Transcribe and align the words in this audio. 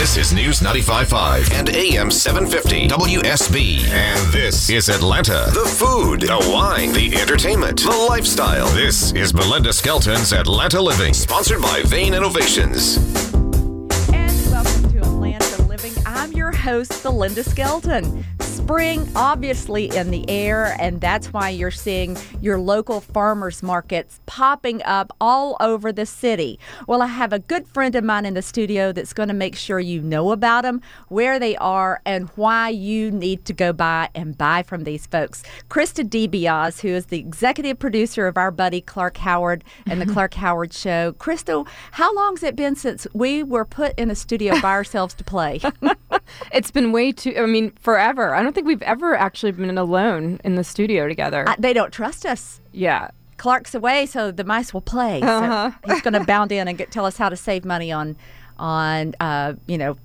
This 0.00 0.16
is 0.16 0.32
News 0.32 0.60
95.5 0.60 1.52
and 1.52 1.68
AM 1.68 2.10
750 2.10 2.88
WSB. 2.88 3.86
And 3.90 4.32
this 4.32 4.70
is 4.70 4.88
Atlanta. 4.88 5.50
The 5.52 5.66
food, 5.76 6.22
the 6.22 6.38
wine, 6.50 6.92
the 6.92 7.14
entertainment, 7.20 7.82
the 7.82 8.06
lifestyle. 8.08 8.66
This 8.68 9.12
is 9.12 9.30
Belinda 9.30 9.74
Skelton's 9.74 10.32
Atlanta 10.32 10.80
Living, 10.80 11.12
sponsored 11.12 11.60
by 11.60 11.82
Vane 11.82 12.14
Innovations. 12.14 12.96
And 14.10 14.50
welcome 14.50 14.90
to 14.90 15.00
Atlanta 15.00 15.62
Living. 15.64 15.92
I'm 16.06 16.32
your 16.32 16.50
host, 16.50 17.02
Belinda 17.02 17.44
Skelton. 17.44 18.24
Spring, 18.70 19.08
obviously, 19.16 19.86
in 19.96 20.12
the 20.12 20.24
air, 20.30 20.76
and 20.78 21.00
that's 21.00 21.32
why 21.32 21.48
you're 21.48 21.72
seeing 21.72 22.16
your 22.40 22.56
local 22.60 23.00
farmers 23.00 23.64
markets 23.64 24.20
popping 24.26 24.80
up 24.84 25.10
all 25.20 25.56
over 25.58 25.90
the 25.90 26.06
city. 26.06 26.56
Well, 26.86 27.02
I 27.02 27.08
have 27.08 27.32
a 27.32 27.40
good 27.40 27.66
friend 27.66 27.96
of 27.96 28.04
mine 28.04 28.26
in 28.26 28.34
the 28.34 28.42
studio 28.42 28.92
that's 28.92 29.12
going 29.12 29.26
to 29.26 29.34
make 29.34 29.56
sure 29.56 29.80
you 29.80 30.00
know 30.00 30.30
about 30.30 30.62
them, 30.62 30.82
where 31.08 31.40
they 31.40 31.56
are, 31.56 32.00
and 32.06 32.28
why 32.36 32.68
you 32.68 33.10
need 33.10 33.44
to 33.46 33.52
go 33.52 33.72
by 33.72 34.08
and 34.14 34.38
buy 34.38 34.62
from 34.62 34.84
these 34.84 35.04
folks. 35.04 35.42
Krista 35.68 36.08
DeBiase, 36.08 36.80
who 36.80 36.90
is 36.90 37.06
the 37.06 37.18
executive 37.18 37.76
producer 37.76 38.28
of 38.28 38.36
our 38.36 38.52
buddy 38.52 38.80
Clark 38.80 39.16
Howard 39.16 39.64
and 39.86 40.00
the 40.00 40.06
Clark 40.12 40.34
Howard 40.34 40.72
Show. 40.72 41.14
Krista, 41.14 41.66
how 41.90 42.14
long's 42.14 42.44
it 42.44 42.54
been 42.54 42.76
since 42.76 43.08
we 43.14 43.42
were 43.42 43.64
put 43.64 43.98
in 43.98 44.12
a 44.12 44.14
studio 44.14 44.60
by 44.60 44.70
ourselves 44.70 45.12
to 45.14 45.24
play? 45.24 45.60
It's 46.52 46.70
been 46.70 46.92
way 46.92 47.12
too, 47.12 47.34
I 47.36 47.46
mean, 47.46 47.72
forever. 47.80 48.34
I 48.34 48.42
don't 48.42 48.52
think 48.54 48.59
we've 48.64 48.82
ever 48.82 49.14
actually 49.16 49.52
been 49.52 49.76
alone 49.78 50.40
in 50.44 50.54
the 50.54 50.64
studio 50.64 51.08
together. 51.08 51.48
Uh, 51.48 51.56
they 51.58 51.72
don't 51.72 51.92
trust 51.92 52.26
us. 52.26 52.60
yeah. 52.72 53.10
Clark's 53.36 53.74
away, 53.74 54.04
so 54.04 54.30
the 54.30 54.44
mice 54.44 54.74
will 54.74 54.82
play. 54.82 55.18
So 55.22 55.72
he's 55.86 56.02
going 56.02 56.12
to 56.20 56.24
bound 56.24 56.52
in 56.52 56.68
and 56.68 56.76
get, 56.76 56.90
tell 56.90 57.06
us 57.06 57.16
how 57.16 57.30
to 57.30 57.36
save 57.36 57.64
money 57.64 57.90
on, 57.90 58.14
on 58.58 59.14
uh, 59.18 59.54
you 59.66 59.78
know, 59.78 59.96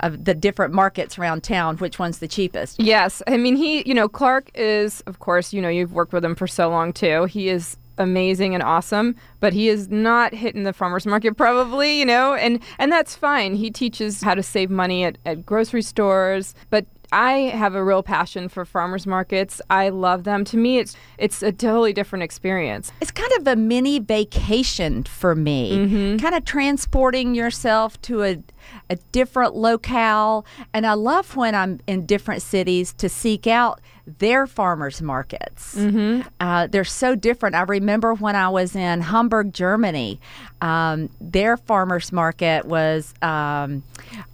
of 0.00 0.26
the 0.26 0.34
different 0.34 0.74
markets 0.74 1.18
around 1.18 1.42
town. 1.42 1.78
Which 1.78 1.98
one's 1.98 2.18
the 2.18 2.28
cheapest? 2.28 2.78
Yes. 2.78 3.22
I 3.26 3.38
mean, 3.38 3.56
he, 3.56 3.88
you 3.88 3.94
know, 3.94 4.06
Clark 4.06 4.50
is, 4.54 5.00
of 5.06 5.18
course, 5.18 5.54
you 5.54 5.62
know, 5.62 5.70
you've 5.70 5.94
worked 5.94 6.12
with 6.12 6.22
him 6.22 6.34
for 6.34 6.46
so 6.46 6.68
long 6.68 6.92
too. 6.92 7.24
He 7.24 7.48
is 7.48 7.78
amazing 7.96 8.52
and 8.54 8.62
awesome, 8.62 9.16
but 9.40 9.54
he 9.54 9.68
is 9.70 9.88
not 9.88 10.34
hitting 10.34 10.64
the 10.64 10.74
farmers 10.74 11.06
market 11.06 11.38
probably, 11.38 11.98
you 11.98 12.04
know, 12.04 12.34
and 12.34 12.60
and 12.78 12.92
that's 12.92 13.16
fine. 13.16 13.54
He 13.54 13.70
teaches 13.70 14.20
how 14.22 14.34
to 14.34 14.42
save 14.42 14.68
money 14.70 15.04
at, 15.04 15.16
at 15.24 15.46
grocery 15.46 15.82
stores, 15.82 16.54
but 16.70 16.84
I 17.10 17.32
have 17.54 17.74
a 17.74 17.82
real 17.82 18.02
passion 18.02 18.48
for 18.48 18.64
farmers 18.64 19.06
markets. 19.06 19.60
I 19.70 19.88
love 19.88 20.24
them. 20.24 20.44
To 20.46 20.56
me, 20.56 20.78
it's 20.78 20.96
it's 21.16 21.42
a 21.42 21.52
totally 21.52 21.92
different 21.92 22.22
experience. 22.22 22.92
It's 23.00 23.10
kind 23.10 23.32
of 23.38 23.46
a 23.46 23.56
mini 23.56 23.98
vacation 23.98 25.04
for 25.04 25.34
me, 25.34 25.70
kind 26.18 26.34
of 26.34 26.44
transporting 26.44 27.34
yourself 27.34 28.00
to 28.02 28.22
a, 28.24 28.42
a 28.90 28.96
different 29.12 29.54
locale. 29.54 30.44
And 30.74 30.86
I 30.86 30.94
love 30.94 31.36
when 31.36 31.54
I'm 31.54 31.80
in 31.86 32.06
different 32.06 32.42
cities 32.42 32.92
to 32.94 33.08
seek 33.08 33.46
out 33.46 33.80
their 34.18 34.46
farmers 34.46 35.02
markets. 35.02 35.74
Mm-hmm. 35.74 36.26
Uh, 36.40 36.66
they're 36.66 36.84
so 36.84 37.14
different. 37.14 37.54
I 37.54 37.62
remember 37.62 38.14
when 38.14 38.36
I 38.36 38.48
was 38.48 38.74
in 38.74 39.02
Hamburg, 39.02 39.52
Germany, 39.52 40.18
um, 40.62 41.10
their 41.20 41.56
farmers 41.56 42.10
market 42.10 42.64
was 42.64 43.12
um, 43.20 43.82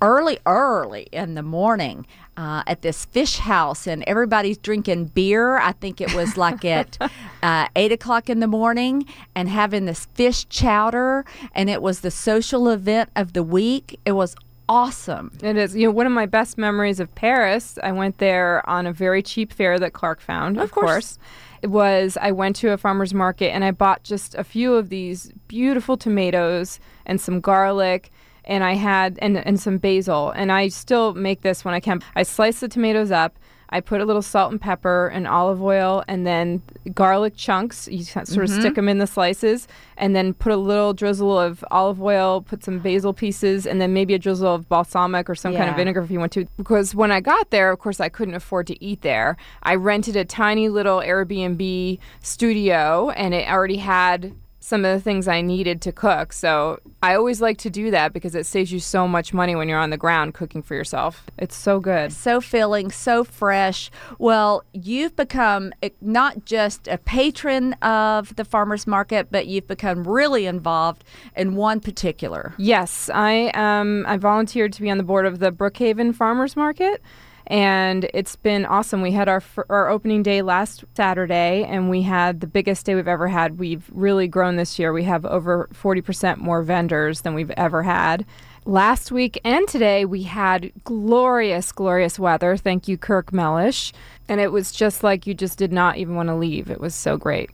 early, 0.00 0.38
early 0.46 1.08
in 1.12 1.34
the 1.34 1.42
morning. 1.42 2.06
Uh, 2.36 2.64
at 2.66 2.82
this 2.82 3.04
fish 3.04 3.38
house, 3.38 3.86
and 3.86 4.02
everybody's 4.08 4.58
drinking 4.58 5.04
beer. 5.04 5.58
I 5.58 5.70
think 5.70 6.00
it 6.00 6.12
was 6.14 6.36
like 6.36 6.64
at 6.64 6.98
uh, 7.44 7.68
eight 7.76 7.92
o'clock 7.92 8.28
in 8.28 8.40
the 8.40 8.48
morning, 8.48 9.06
and 9.36 9.48
having 9.48 9.84
this 9.84 10.06
fish 10.14 10.48
chowder, 10.48 11.24
and 11.54 11.70
it 11.70 11.80
was 11.80 12.00
the 12.00 12.10
social 12.10 12.68
event 12.68 13.10
of 13.14 13.34
the 13.34 13.44
week. 13.44 14.00
It 14.04 14.12
was 14.12 14.34
awesome. 14.68 15.30
It 15.42 15.56
is, 15.56 15.76
you 15.76 15.86
know, 15.86 15.92
one 15.92 16.06
of 16.06 16.12
my 16.12 16.26
best 16.26 16.58
memories 16.58 17.00
of 17.00 17.14
Paris. 17.14 17.78
I 17.82 17.92
went 17.92 18.18
there 18.18 18.68
on 18.68 18.86
a 18.86 18.92
very 18.92 19.22
cheap 19.22 19.52
fare 19.52 19.78
that 19.78 19.92
Clark 19.92 20.20
found, 20.20 20.58
of, 20.58 20.70
course. 20.70 21.18
It 21.62 21.68
was 21.68 22.18
I 22.20 22.30
went 22.32 22.56
to 22.56 22.72
a 22.72 22.76
farmer's 22.76 23.14
market 23.14 23.50
and 23.50 23.64
I 23.64 23.70
bought 23.70 24.02
just 24.02 24.34
a 24.34 24.44
few 24.44 24.74
of 24.74 24.90
these 24.90 25.32
beautiful 25.48 25.96
tomatoes 25.96 26.78
and 27.06 27.20
some 27.20 27.40
garlic 27.40 28.12
and 28.46 28.64
I 28.64 28.74
had 28.74 29.18
and 29.20 29.36
and 29.38 29.58
some 29.58 29.78
basil 29.78 30.30
and 30.30 30.52
I 30.52 30.68
still 30.68 31.14
make 31.14 31.42
this 31.42 31.64
when 31.64 31.74
I 31.74 31.80
can. 31.80 32.02
I 32.14 32.22
slice 32.22 32.60
the 32.60 32.68
tomatoes 32.68 33.10
up. 33.10 33.38
I 33.70 33.80
put 33.80 34.00
a 34.00 34.04
little 34.04 34.22
salt 34.22 34.52
and 34.52 34.60
pepper 34.60 35.08
and 35.08 35.26
olive 35.26 35.60
oil 35.60 36.04
and 36.06 36.24
then 36.24 36.62
garlic 36.94 37.34
chunks. 37.34 37.88
You 37.88 38.04
sort 38.04 38.28
of 38.28 38.34
mm-hmm. 38.34 38.60
stick 38.60 38.74
them 38.76 38.88
in 38.88 38.98
the 38.98 39.06
slices 39.06 39.66
and 39.96 40.14
then 40.14 40.32
put 40.32 40.52
a 40.52 40.56
little 40.56 40.92
drizzle 40.92 41.36
of 41.36 41.64
olive 41.72 42.00
oil, 42.00 42.42
put 42.42 42.62
some 42.62 42.78
basil 42.78 43.12
pieces, 43.12 43.66
and 43.66 43.80
then 43.80 43.92
maybe 43.92 44.14
a 44.14 44.18
drizzle 44.18 44.54
of 44.54 44.68
balsamic 44.68 45.28
or 45.28 45.34
some 45.34 45.56
kind 45.56 45.68
of 45.68 45.74
vinegar 45.74 46.02
if 46.02 46.10
you 46.10 46.20
want 46.20 46.30
to. 46.32 46.46
Because 46.56 46.94
when 46.94 47.10
I 47.10 47.20
got 47.20 47.50
there, 47.50 47.72
of 47.72 47.80
course, 47.80 47.98
I 47.98 48.08
couldn't 48.08 48.34
afford 48.34 48.68
to 48.68 48.84
eat 48.84 49.02
there. 49.02 49.36
I 49.64 49.74
rented 49.74 50.14
a 50.14 50.24
tiny 50.24 50.68
little 50.68 51.00
Airbnb 51.00 51.98
studio 52.20 53.10
and 53.10 53.34
it 53.34 53.48
already 53.48 53.78
had 53.78 54.34
some 54.64 54.82
of 54.82 54.96
the 54.96 55.00
things 55.00 55.28
I 55.28 55.42
needed 55.42 55.82
to 55.82 55.92
cook. 55.92 56.32
So 56.32 56.80
I 57.02 57.16
always 57.16 57.42
like 57.42 57.58
to 57.58 57.70
do 57.70 57.90
that 57.90 58.14
because 58.14 58.34
it 58.34 58.46
saves 58.46 58.72
you 58.72 58.80
so 58.80 59.06
much 59.06 59.34
money 59.34 59.54
when 59.54 59.68
you're 59.68 59.78
on 59.78 59.90
the 59.90 59.98
ground 59.98 60.32
cooking 60.32 60.62
for 60.62 60.74
yourself. 60.74 61.26
It's 61.36 61.54
so 61.54 61.80
good. 61.80 62.14
so 62.14 62.40
filling, 62.40 62.90
so 62.90 63.24
fresh. 63.24 63.90
Well, 64.18 64.64
you've 64.72 65.14
become 65.16 65.74
not 66.00 66.46
just 66.46 66.88
a 66.88 66.96
patron 66.96 67.74
of 67.82 68.34
the 68.36 68.44
farmers 68.46 68.86
market, 68.86 69.28
but 69.30 69.46
you've 69.46 69.66
become 69.66 70.08
really 70.08 70.46
involved 70.46 71.04
in 71.36 71.56
one 71.56 71.80
particular. 71.80 72.54
Yes, 72.56 73.10
I 73.12 73.48
um 73.48 74.06
I 74.08 74.16
volunteered 74.16 74.72
to 74.72 74.80
be 74.80 74.88
on 74.90 74.96
the 74.96 75.04
board 75.04 75.26
of 75.26 75.40
the 75.40 75.52
Brookhaven 75.52 76.14
Farmers 76.14 76.56
Market. 76.56 77.02
And 77.46 78.08
it's 78.14 78.36
been 78.36 78.64
awesome. 78.64 79.02
We 79.02 79.12
had 79.12 79.28
our 79.28 79.42
our 79.68 79.88
opening 79.88 80.22
day 80.22 80.40
last 80.40 80.84
Saturday, 80.96 81.64
and 81.64 81.90
we 81.90 82.02
had 82.02 82.40
the 82.40 82.46
biggest 82.46 82.86
day 82.86 82.94
we've 82.94 83.06
ever 83.06 83.28
had. 83.28 83.58
We've 83.58 83.84
really 83.92 84.28
grown 84.28 84.56
this 84.56 84.78
year. 84.78 84.92
We 84.92 85.04
have 85.04 85.26
over 85.26 85.68
forty 85.72 86.00
percent 86.00 86.38
more 86.40 86.62
vendors 86.62 87.20
than 87.20 87.34
we've 87.34 87.50
ever 87.50 87.82
had. 87.82 88.24
Last 88.66 89.12
week 89.12 89.38
and 89.44 89.68
today, 89.68 90.06
we 90.06 90.22
had 90.22 90.72
glorious, 90.84 91.70
glorious 91.70 92.18
weather. 92.18 92.56
Thank 92.56 92.88
you, 92.88 92.96
Kirk 92.96 93.30
Mellish. 93.30 93.92
And 94.26 94.40
it 94.40 94.52
was 94.52 94.72
just 94.72 95.02
like 95.02 95.26
you 95.26 95.34
just 95.34 95.58
did 95.58 95.70
not 95.70 95.98
even 95.98 96.14
want 96.14 96.30
to 96.30 96.34
leave. 96.34 96.70
It 96.70 96.80
was 96.80 96.94
so 96.94 97.18
great. 97.18 97.50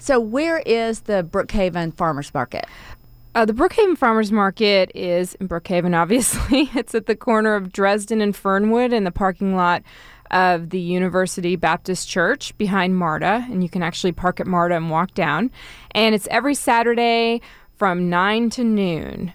So, 0.00 0.18
where 0.18 0.60
is 0.60 1.02
the 1.02 1.22
Brookhaven 1.22 1.94
Farmers 1.94 2.34
Market? 2.34 2.66
Uh, 3.32 3.44
the 3.44 3.52
Brookhaven 3.52 3.96
Farmers 3.96 4.32
Market 4.32 4.90
is 4.94 5.34
in 5.34 5.48
Brookhaven, 5.48 5.96
obviously. 6.00 6.70
It's 6.74 6.94
at 6.94 7.06
the 7.06 7.16
corner 7.16 7.54
of 7.54 7.72
Dresden 7.72 8.20
and 8.20 8.34
Fernwood 8.34 8.92
in 8.92 9.04
the 9.04 9.12
parking 9.12 9.54
lot 9.54 9.82
of 10.30 10.70
the 10.70 10.80
University 10.80 11.56
Baptist 11.56 12.08
Church 12.08 12.56
behind 12.58 12.96
MARTA. 12.96 13.46
And 13.50 13.62
you 13.62 13.68
can 13.68 13.82
actually 13.82 14.12
park 14.12 14.40
at 14.40 14.46
MARTA 14.46 14.76
and 14.76 14.90
walk 14.90 15.14
down. 15.14 15.50
And 15.92 16.14
it's 16.14 16.28
every 16.30 16.54
Saturday 16.54 17.40
from 17.76 18.08
9 18.10 18.50
to 18.50 18.64
noon. 18.64 19.32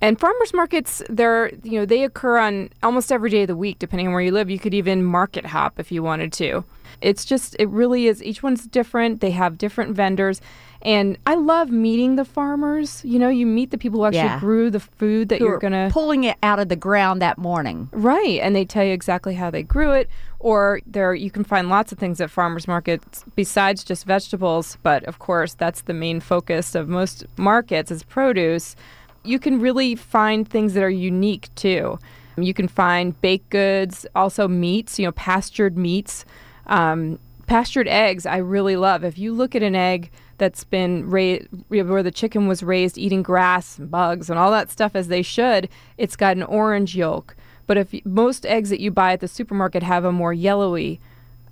And 0.00 0.20
farmers 0.20 0.52
markets, 0.52 1.02
they're 1.08 1.50
you 1.62 1.80
know 1.80 1.86
they 1.86 2.04
occur 2.04 2.36
on 2.36 2.68
almost 2.82 3.10
every 3.10 3.30
day 3.30 3.42
of 3.42 3.48
the 3.48 3.56
week, 3.56 3.78
depending 3.78 4.08
on 4.08 4.12
where 4.12 4.22
you 4.22 4.30
live. 4.30 4.50
You 4.50 4.58
could 4.58 4.74
even 4.74 5.02
market 5.02 5.46
hop 5.46 5.80
if 5.80 5.90
you 5.90 6.02
wanted 6.02 6.34
to. 6.34 6.64
It's 7.00 7.24
just 7.24 7.56
it 7.58 7.68
really 7.68 8.06
is. 8.06 8.22
Each 8.22 8.42
one's 8.42 8.66
different. 8.66 9.20
They 9.20 9.30
have 9.32 9.58
different 9.58 9.94
vendors, 9.94 10.40
and 10.82 11.18
I 11.26 11.34
love 11.34 11.70
meeting 11.70 12.16
the 12.16 12.24
farmers. 12.24 13.02
You 13.04 13.18
know, 13.18 13.28
you 13.28 13.46
meet 13.46 13.70
the 13.70 13.78
people 13.78 14.00
who 14.00 14.06
actually 14.06 14.20
Yeah. 14.20 14.40
grew 14.40 14.70
the 14.70 14.80
food 14.80 15.28
that 15.28 15.38
Who 15.38 15.44
you're 15.46 15.56
are 15.56 15.60
gonna 15.60 15.90
pulling 15.92 16.24
it 16.24 16.36
out 16.42 16.58
of 16.58 16.68
the 16.68 16.76
ground 16.76 17.20
that 17.22 17.38
morning. 17.38 17.88
Right, 17.92 18.40
and 18.40 18.54
they 18.56 18.64
tell 18.64 18.84
you 18.84 18.92
exactly 18.92 19.34
how 19.34 19.50
they 19.50 19.62
grew 19.62 19.92
it, 19.92 20.08
or 20.38 20.80
there 20.86 21.14
you 21.14 21.30
can 21.30 21.44
find 21.44 21.68
lots 21.68 21.92
of 21.92 21.98
things 21.98 22.20
at 22.20 22.30
farmers 22.30 22.66
markets 22.66 23.24
besides 23.34 23.84
just 23.84 24.04
vegetables. 24.06 24.78
But 24.82 25.04
of 25.04 25.18
course, 25.18 25.54
that's 25.54 25.82
the 25.82 25.94
main 25.94 26.20
focus 26.20 26.74
of 26.74 26.88
most 26.88 27.24
markets 27.36 27.90
is 27.90 28.02
produce. 28.02 28.76
You 29.24 29.38
can 29.38 29.60
really 29.60 29.96
find 29.96 30.48
things 30.48 30.74
that 30.74 30.82
are 30.82 30.88
unique 30.90 31.48
too. 31.56 31.98
You 32.38 32.52
can 32.54 32.68
find 32.68 33.18
baked 33.22 33.48
goods, 33.50 34.06
also 34.14 34.46
meats, 34.46 34.98
you 34.98 35.06
know, 35.06 35.12
pastured 35.12 35.76
meats. 35.78 36.24
Um, 36.66 37.18
pastured 37.46 37.88
eggs, 37.88 38.26
I 38.26 38.38
really 38.38 38.76
love. 38.76 39.04
If 39.04 39.18
you 39.18 39.32
look 39.32 39.54
at 39.54 39.62
an 39.62 39.74
egg 39.74 40.10
that's 40.38 40.64
been 40.64 41.08
raised, 41.08 41.48
where 41.68 42.02
the 42.02 42.10
chicken 42.10 42.46
was 42.46 42.62
raised 42.62 42.98
eating 42.98 43.22
grass 43.22 43.78
and 43.78 43.90
bugs 43.90 44.28
and 44.28 44.38
all 44.38 44.50
that 44.50 44.70
stuff 44.70 44.94
as 44.94 45.08
they 45.08 45.22
should, 45.22 45.68
it's 45.96 46.16
got 46.16 46.36
an 46.36 46.42
orange 46.42 46.94
yolk. 46.96 47.36
But 47.66 47.78
if 47.78 47.94
most 48.04 48.46
eggs 48.46 48.70
that 48.70 48.80
you 48.80 48.90
buy 48.90 49.12
at 49.12 49.20
the 49.20 49.28
supermarket 49.28 49.82
have 49.82 50.04
a 50.04 50.12
more 50.12 50.32
yellowy 50.32 51.00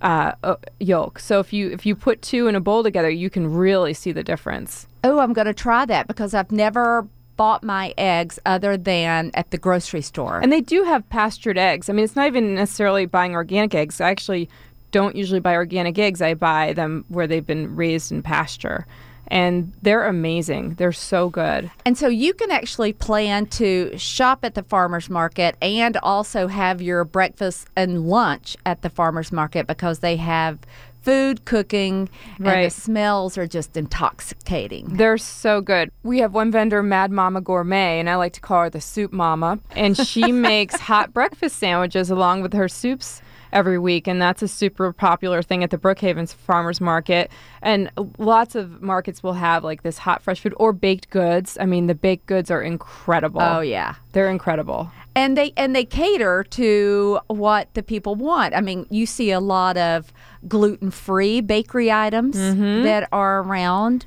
uh, 0.01 0.33
uh, 0.43 0.55
yolk, 0.79 1.19
so 1.19 1.39
if 1.39 1.51
you 1.51 1.71
if 1.71 1.85
you 1.85 1.95
put 1.95 2.21
two 2.21 2.47
in 2.47 2.55
a 2.55 2.61
bowl 2.61 2.83
together, 2.83 3.09
you 3.09 3.29
can 3.29 3.53
really 3.53 3.93
see 3.93 4.11
the 4.11 4.23
difference. 4.23 4.87
Oh, 5.03 5.19
I'm 5.19 5.33
going 5.33 5.47
to 5.47 5.53
try 5.53 5.85
that 5.85 6.07
because 6.07 6.33
I've 6.33 6.51
never 6.51 7.07
bought 7.37 7.63
my 7.63 7.93
eggs 7.97 8.39
other 8.45 8.77
than 8.77 9.29
at 9.33 9.51
the 9.51 9.57
grocery 9.57 10.01
store. 10.01 10.39
And 10.39 10.53
they 10.53 10.61
do 10.61 10.83
have 10.85 11.07
pastured 11.09 11.57
eggs. 11.57 11.89
I 11.89 11.93
mean, 11.93 12.05
it's 12.05 12.15
not 12.15 12.27
even 12.27 12.55
necessarily 12.55 13.05
buying 13.05 13.33
organic 13.35 13.75
eggs. 13.75 13.99
I 13.99 14.09
actually 14.09 14.49
don't 14.95 15.15
usually 15.17 15.41
buy 15.41 15.55
organic 15.55 15.99
eggs. 15.99 16.21
I 16.21 16.35
buy 16.35 16.71
them 16.71 17.03
where 17.09 17.27
they've 17.27 17.45
been 17.45 17.75
raised 17.75 18.11
in 18.13 18.21
pasture. 18.23 18.85
and 19.27 19.73
they're 19.81 20.05
amazing. 20.05 20.75
They're 20.75 20.91
so 21.13 21.29
good. 21.31 21.71
And 21.83 21.97
so 21.97 22.07
you 22.07 22.31
can 22.35 22.51
actually 22.51 22.93
plan 22.93 23.47
to 23.61 23.97
shop 23.97 24.45
at 24.45 24.53
the 24.53 24.61
farmers 24.61 25.09
market 25.09 25.55
and 25.63 25.97
also 26.03 26.45
have 26.47 26.79
your 26.79 27.03
breakfast 27.03 27.67
and 27.75 28.07
lunch 28.07 28.55
at 28.67 28.83
the 28.83 28.89
farmers 28.91 29.31
market 29.31 29.65
because 29.65 29.97
they 29.99 30.15
have 30.17 30.59
food 31.01 31.43
cooking 31.45 32.07
and 32.37 32.45
Right. 32.45 32.63
the 32.65 32.69
smells 32.69 33.35
are 33.35 33.47
just 33.47 33.75
intoxicating. 33.75 34.95
They're 34.95 35.17
so 35.17 35.59
good. 35.59 35.89
We 36.03 36.19
have 36.19 36.33
one 36.35 36.51
vendor, 36.51 36.83
Mad 36.83 37.11
Mama 37.11 37.41
Gourmet, 37.41 37.99
and 37.99 38.07
I 38.09 38.15
like 38.17 38.33
to 38.33 38.41
call 38.41 38.61
her 38.63 38.69
the 38.69 38.81
soup 38.81 39.11
mama. 39.11 39.57
And 39.75 39.97
she 39.97 40.31
makes 40.51 40.79
hot 40.79 41.13
breakfast 41.13 41.57
sandwiches 41.57 42.11
along 42.11 42.43
with 42.43 42.53
her 42.53 42.67
soups 42.69 43.21
every 43.55 43.79
week. 43.79 44.05
And 44.07 44.21
that's 44.21 44.43
a 44.43 44.47
super 44.47 44.93
popular 44.93 45.41
thing 45.41 45.63
at 45.63 45.71
the 45.71 45.77
Brookhaven's 45.79 46.33
Farmers 46.33 46.79
Market. 46.79 47.31
And 47.63 47.89
lots 48.19 48.53
of 48.53 48.81
markets 48.83 49.23
will 49.23 49.33
have 49.33 49.63
like 49.63 49.81
this 49.81 49.97
hot, 49.97 50.21
fresh 50.21 50.41
food 50.41 50.53
or 50.57 50.73
baked 50.73 51.09
goods. 51.09 51.57
I 51.59 51.65
mean, 51.65 51.87
the 51.87 51.95
baked 51.95 52.27
goods 52.27 52.51
are 52.51 52.61
incredible. 52.61 53.41
Oh 53.41 53.61
yeah. 53.61 53.95
They're 54.11 54.29
incredible. 54.29 54.91
and 55.15 55.37
they 55.37 55.53
and 55.57 55.75
they 55.75 55.85
cater 55.85 56.43
to 56.43 57.19
what 57.27 57.73
the 57.73 57.81
people 57.83 58.15
want. 58.15 58.53
I 58.53 58.61
mean, 58.61 58.85
you 58.89 59.05
see 59.05 59.31
a 59.31 59.39
lot 59.39 59.77
of 59.77 60.11
gluten-free 60.47 61.41
bakery 61.41 61.91
items 61.91 62.35
Mm-hmm. 62.35 62.83
that 62.83 63.07
are 63.11 63.41
around, 63.43 64.05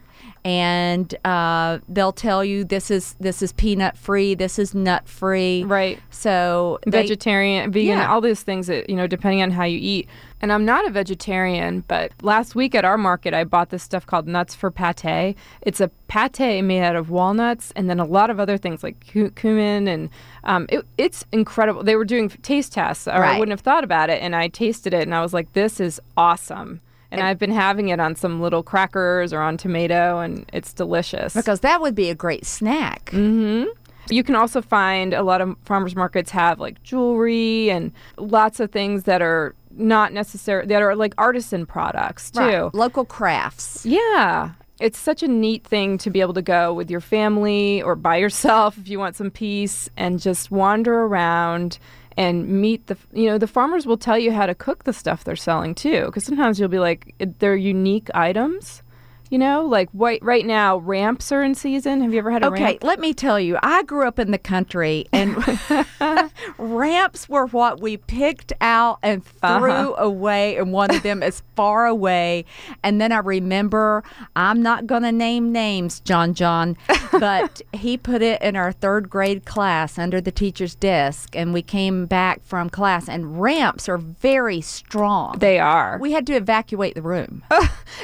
and 0.48 1.14
uh, 1.26 1.78
they'll 1.90 2.10
tell 2.10 2.42
you 2.42 2.64
this 2.64 2.90
is 2.90 3.14
this 3.20 3.42
is 3.42 3.52
peanut-free, 3.52 4.34
this 4.34 4.58
is 4.58 4.74
nut-free, 4.74 5.64
Right. 5.64 6.00
So 6.08 6.78
they- 6.86 7.02
vegetarian, 7.02 7.70
vegan, 7.70 7.98
Yeah. 7.98 8.10
all 8.10 8.22
those 8.22 8.42
things 8.42 8.66
that, 8.68 8.88
you 8.88 8.96
know, 8.96 9.06
depending 9.06 9.42
on 9.42 9.50
how 9.50 9.64
you 9.64 9.78
eat. 9.78 10.08
And 10.40 10.50
I'm 10.50 10.64
not 10.64 10.86
a 10.86 10.90
vegetarian, 10.90 11.84
but 11.86 12.12
last 12.22 12.54
week 12.54 12.74
at 12.74 12.84
our 12.86 12.96
market, 12.96 13.34
I 13.34 13.44
bought 13.44 13.68
this 13.68 13.82
stuff 13.82 14.06
called 14.06 14.26
Nuts 14.26 14.54
for 14.54 14.70
Pate. 14.70 15.36
It's 15.62 15.80
a 15.80 15.90
pate 16.06 16.62
made 16.64 16.82
out 16.82 16.96
of 16.96 17.10
walnuts 17.10 17.72
and 17.76 17.90
then 17.90 17.98
a 18.00 18.04
lot 18.06 18.30
of 18.30 18.40
other 18.40 18.56
things 18.56 18.82
like 18.82 18.96
cumin. 19.00 19.86
And 19.86 20.08
um, 20.44 20.64
it, 20.70 20.86
it's 20.96 21.26
incredible. 21.32 21.82
They 21.82 21.96
were 21.96 22.04
doing 22.06 22.30
taste 22.30 22.72
tests, 22.72 23.06
or 23.06 23.22
I 23.22 23.38
wouldn't 23.38 23.52
have 23.52 23.60
thought 23.60 23.84
about 23.84 24.08
it. 24.08 24.22
And 24.22 24.34
I 24.34 24.48
tasted 24.48 24.94
it 24.94 25.02
and 25.02 25.14
I 25.14 25.20
was 25.20 25.34
like, 25.34 25.52
this 25.52 25.78
is 25.80 26.00
awesome. 26.16 26.80
And 27.10 27.22
I've 27.22 27.38
been 27.38 27.50
having 27.52 27.88
it 27.88 28.00
on 28.00 28.14
some 28.16 28.40
little 28.40 28.62
crackers 28.62 29.32
or 29.32 29.40
on 29.40 29.56
tomato, 29.56 30.18
and 30.18 30.44
it's 30.52 30.72
delicious. 30.74 31.34
because 31.34 31.60
that 31.60 31.80
would 31.80 31.94
be 31.94 32.10
a 32.10 32.14
great 32.14 32.44
snack. 32.44 33.06
Mm-hmm. 33.12 33.68
You 34.10 34.22
can 34.22 34.34
also 34.34 34.62
find 34.62 35.12
a 35.14 35.22
lot 35.22 35.40
of 35.40 35.56
farmers 35.64 35.94
markets 35.94 36.30
have 36.30 36.60
like 36.60 36.82
jewelry 36.82 37.70
and 37.70 37.92
lots 38.16 38.60
of 38.60 38.70
things 38.70 39.04
that 39.04 39.20
are 39.22 39.54
not 39.70 40.12
necessary 40.12 40.66
that 40.66 40.82
are 40.82 40.96
like 40.96 41.14
artisan 41.18 41.66
products 41.66 42.30
too. 42.30 42.40
Right. 42.40 42.74
Local 42.74 43.04
crafts. 43.04 43.84
Yeah. 43.86 44.52
It's 44.80 44.98
such 44.98 45.22
a 45.22 45.28
neat 45.28 45.64
thing 45.64 45.98
to 45.98 46.10
be 46.10 46.20
able 46.20 46.34
to 46.34 46.42
go 46.42 46.72
with 46.72 46.90
your 46.90 47.00
family 47.00 47.82
or 47.82 47.96
by 47.96 48.16
yourself 48.16 48.78
if 48.78 48.88
you 48.88 48.98
want 48.98 49.16
some 49.16 49.30
peace 49.30 49.88
and 49.96 50.20
just 50.20 50.50
wander 50.50 50.94
around 51.02 51.78
and 52.18 52.48
meet 52.48 52.88
the 52.88 52.96
you 53.12 53.26
know 53.26 53.38
the 53.38 53.46
farmers 53.46 53.86
will 53.86 53.96
tell 53.96 54.18
you 54.18 54.32
how 54.32 54.44
to 54.44 54.54
cook 54.54 54.84
the 54.84 54.92
stuff 54.92 55.24
they're 55.24 55.36
selling 55.36 55.74
too 55.74 56.04
because 56.06 56.24
sometimes 56.24 56.58
you'll 56.58 56.68
be 56.68 56.80
like 56.80 57.14
they're 57.38 57.54
unique 57.54 58.10
items 58.12 58.82
you 59.30 59.38
know 59.38 59.64
like 59.64 59.88
right, 59.94 60.22
right 60.22 60.44
now 60.44 60.78
ramps 60.78 61.30
are 61.30 61.42
in 61.42 61.54
season 61.54 62.02
have 62.02 62.12
you 62.12 62.18
ever 62.18 62.30
had 62.30 62.42
a 62.44 62.50
ramp? 62.50 62.62
Okay, 62.62 62.72
ramp 62.72 62.84
let 62.84 62.98
me 62.98 63.14
tell 63.14 63.38
you, 63.38 63.56
I 63.62 63.82
grew 63.84 64.06
up 64.06 64.18
in 64.18 64.32
the 64.32 64.38
country 64.38 65.06
and 65.12 65.36
ramps 66.56 67.28
were 67.28 67.46
what 67.46 67.80
we 67.80 67.96
picked 67.96 68.52
out 68.60 68.98
and 69.02 69.24
threw 69.24 69.92
Uh-huh. 69.92 69.94
away 70.04 70.56
and 70.56 70.72
wanted 70.72 71.02
them 71.02 71.22
as 71.22 71.42
far 71.56 71.86
away. 71.86 72.44
And 72.82 73.00
then 73.00 73.12
I 73.12 73.18
remember, 73.18 74.02
I'm 74.36 74.62
not 74.62 74.86
going 74.86 75.02
to 75.02 75.12
name 75.12 75.52
names, 75.52 76.00
John 76.00 76.34
John, 76.34 76.76
but 77.12 77.60
he 77.72 77.96
put 77.96 78.22
it 78.22 78.40
in 78.42 78.56
our 78.56 78.72
third 78.72 79.10
grade 79.10 79.44
class 79.44 79.98
under 79.98 80.20
the 80.20 80.30
teacher's 80.32 80.74
desk. 80.74 81.34
And 81.36 81.52
we 81.52 81.62
came 81.62 82.06
back 82.06 82.42
from 82.44 82.70
class, 82.70 83.08
and 83.08 83.40
ramps 83.40 83.88
are 83.88 83.98
very 83.98 84.60
strong. 84.60 85.38
they 85.38 85.58
are 85.58 85.98
we 86.00 86.12
had 86.12 86.26
to 86.26 86.34
evacuate 86.34 86.94
the 86.94 87.02
room. 87.02 87.42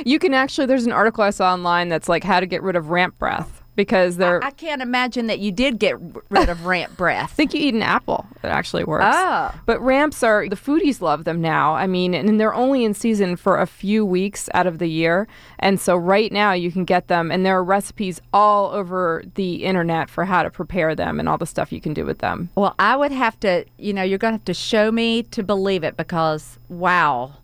You 0.05 0.19
can 0.19 0.35
actually, 0.35 0.67
there's 0.67 0.87
an 0.87 0.93
article 0.93 1.23
I 1.23 1.31
saw 1.31 1.53
online 1.53 1.89
that's 1.89 2.09
like 2.09 2.25
how 2.25 2.41
to 2.41 2.47
get 2.47 2.63
rid 2.63 2.75
of 2.75 2.91
ramp 2.91 3.19
breath 3.19 3.63
because 3.77 4.17
they're. 4.17 4.43
I 4.45 4.51
can't 4.51 4.83
imagine 4.83 5.27
that 5.27 5.39
you 5.39 5.53
did 5.53 5.79
get 5.79 5.97
rid 6.29 6.49
of 6.49 6.67
ramp 6.67 6.95
breath. 6.97 7.33
I 7.33 7.35
think 7.35 7.55
you 7.55 7.61
eat 7.61 7.75
an 7.75 7.83
apple. 7.83 8.27
It 8.43 8.49
actually 8.49 8.85
works. 8.85 9.05
Oh. 9.09 9.55
But 9.67 9.81
ramps 9.81 10.23
are, 10.23 10.49
the 10.49 10.57
foodies 10.57 11.01
love 11.01 11.25
them 11.25 11.41
now. 11.41 11.75
I 11.75 11.87
mean, 11.87 12.15
and 12.15 12.41
they're 12.41 12.55
only 12.55 12.85
in 12.85 12.95
season 12.95 13.37
for 13.37 13.61
a 13.61 13.67
few 13.67 14.05
weeks 14.05 14.49
out 14.55 14.67
of 14.67 14.79
the 14.79 14.89
year. 14.89 15.27
And 15.59 15.81
so 15.81 15.97
right 15.97 16.31
now 16.31 16.53
you 16.53 16.71
can 16.71 16.85
get 16.85 17.09
them, 17.09 17.31
and 17.31 17.45
there 17.45 17.57
are 17.57 17.65
recipes 17.65 18.21
all 18.33 18.71
over 18.71 19.23
the 19.35 19.65
internet 19.65 20.11
for 20.11 20.25
how 20.25 20.43
to 20.43 20.51
prepare 20.51 20.95
them 20.95 21.19
and 21.19 21.29
all 21.29 21.39
the 21.39 21.47
stuff 21.47 21.73
you 21.73 21.81
can 21.81 21.95
do 21.95 22.05
with 22.05 22.19
them. 22.19 22.51
Well, 22.55 22.75
I 22.79 22.97
would 22.97 23.13
have 23.13 23.39
to, 23.41 23.65
you 23.79 23.93
know, 23.93 24.03
you're 24.03 24.19
going 24.19 24.33
to 24.33 24.39
have 24.39 24.45
to 24.45 24.55
show 24.55 24.93
me 24.93 25.23
to 25.25 25.43
believe 25.43 25.85
it 25.85 25.97
because 25.97 26.59
wow, 26.69 27.35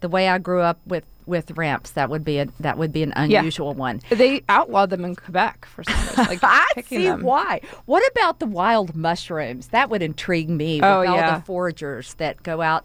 the 0.00 0.08
way 0.08 0.28
I 0.28 0.38
grew 0.38 0.60
up 0.60 0.78
with 0.86 1.04
with 1.30 1.52
ramps, 1.52 1.92
that 1.92 2.10
would 2.10 2.22
be 2.24 2.38
a 2.38 2.46
that 2.60 2.76
would 2.76 2.92
be 2.92 3.02
an 3.02 3.14
unusual 3.16 3.72
one. 3.72 4.02
They 4.10 4.42
outlawed 4.50 4.90
them 4.90 5.04
in 5.06 5.16
Quebec 5.16 5.64
for 5.64 5.82
some 5.84 5.94
reason. 5.98 6.24
Like 6.26 6.40
I 6.42 6.66
see 6.86 7.04
them. 7.04 7.22
why. 7.22 7.62
What 7.86 8.02
about 8.12 8.38
the 8.40 8.46
wild 8.46 8.94
mushrooms? 8.94 9.68
That 9.68 9.88
would 9.88 10.02
intrigue 10.02 10.50
me 10.50 10.76
with 10.76 10.84
Oh, 10.84 10.98
all 10.98 11.04
yeah. 11.16 11.38
the 11.38 11.42
foragers 11.46 12.14
that 12.18 12.42
go 12.42 12.60
out 12.60 12.84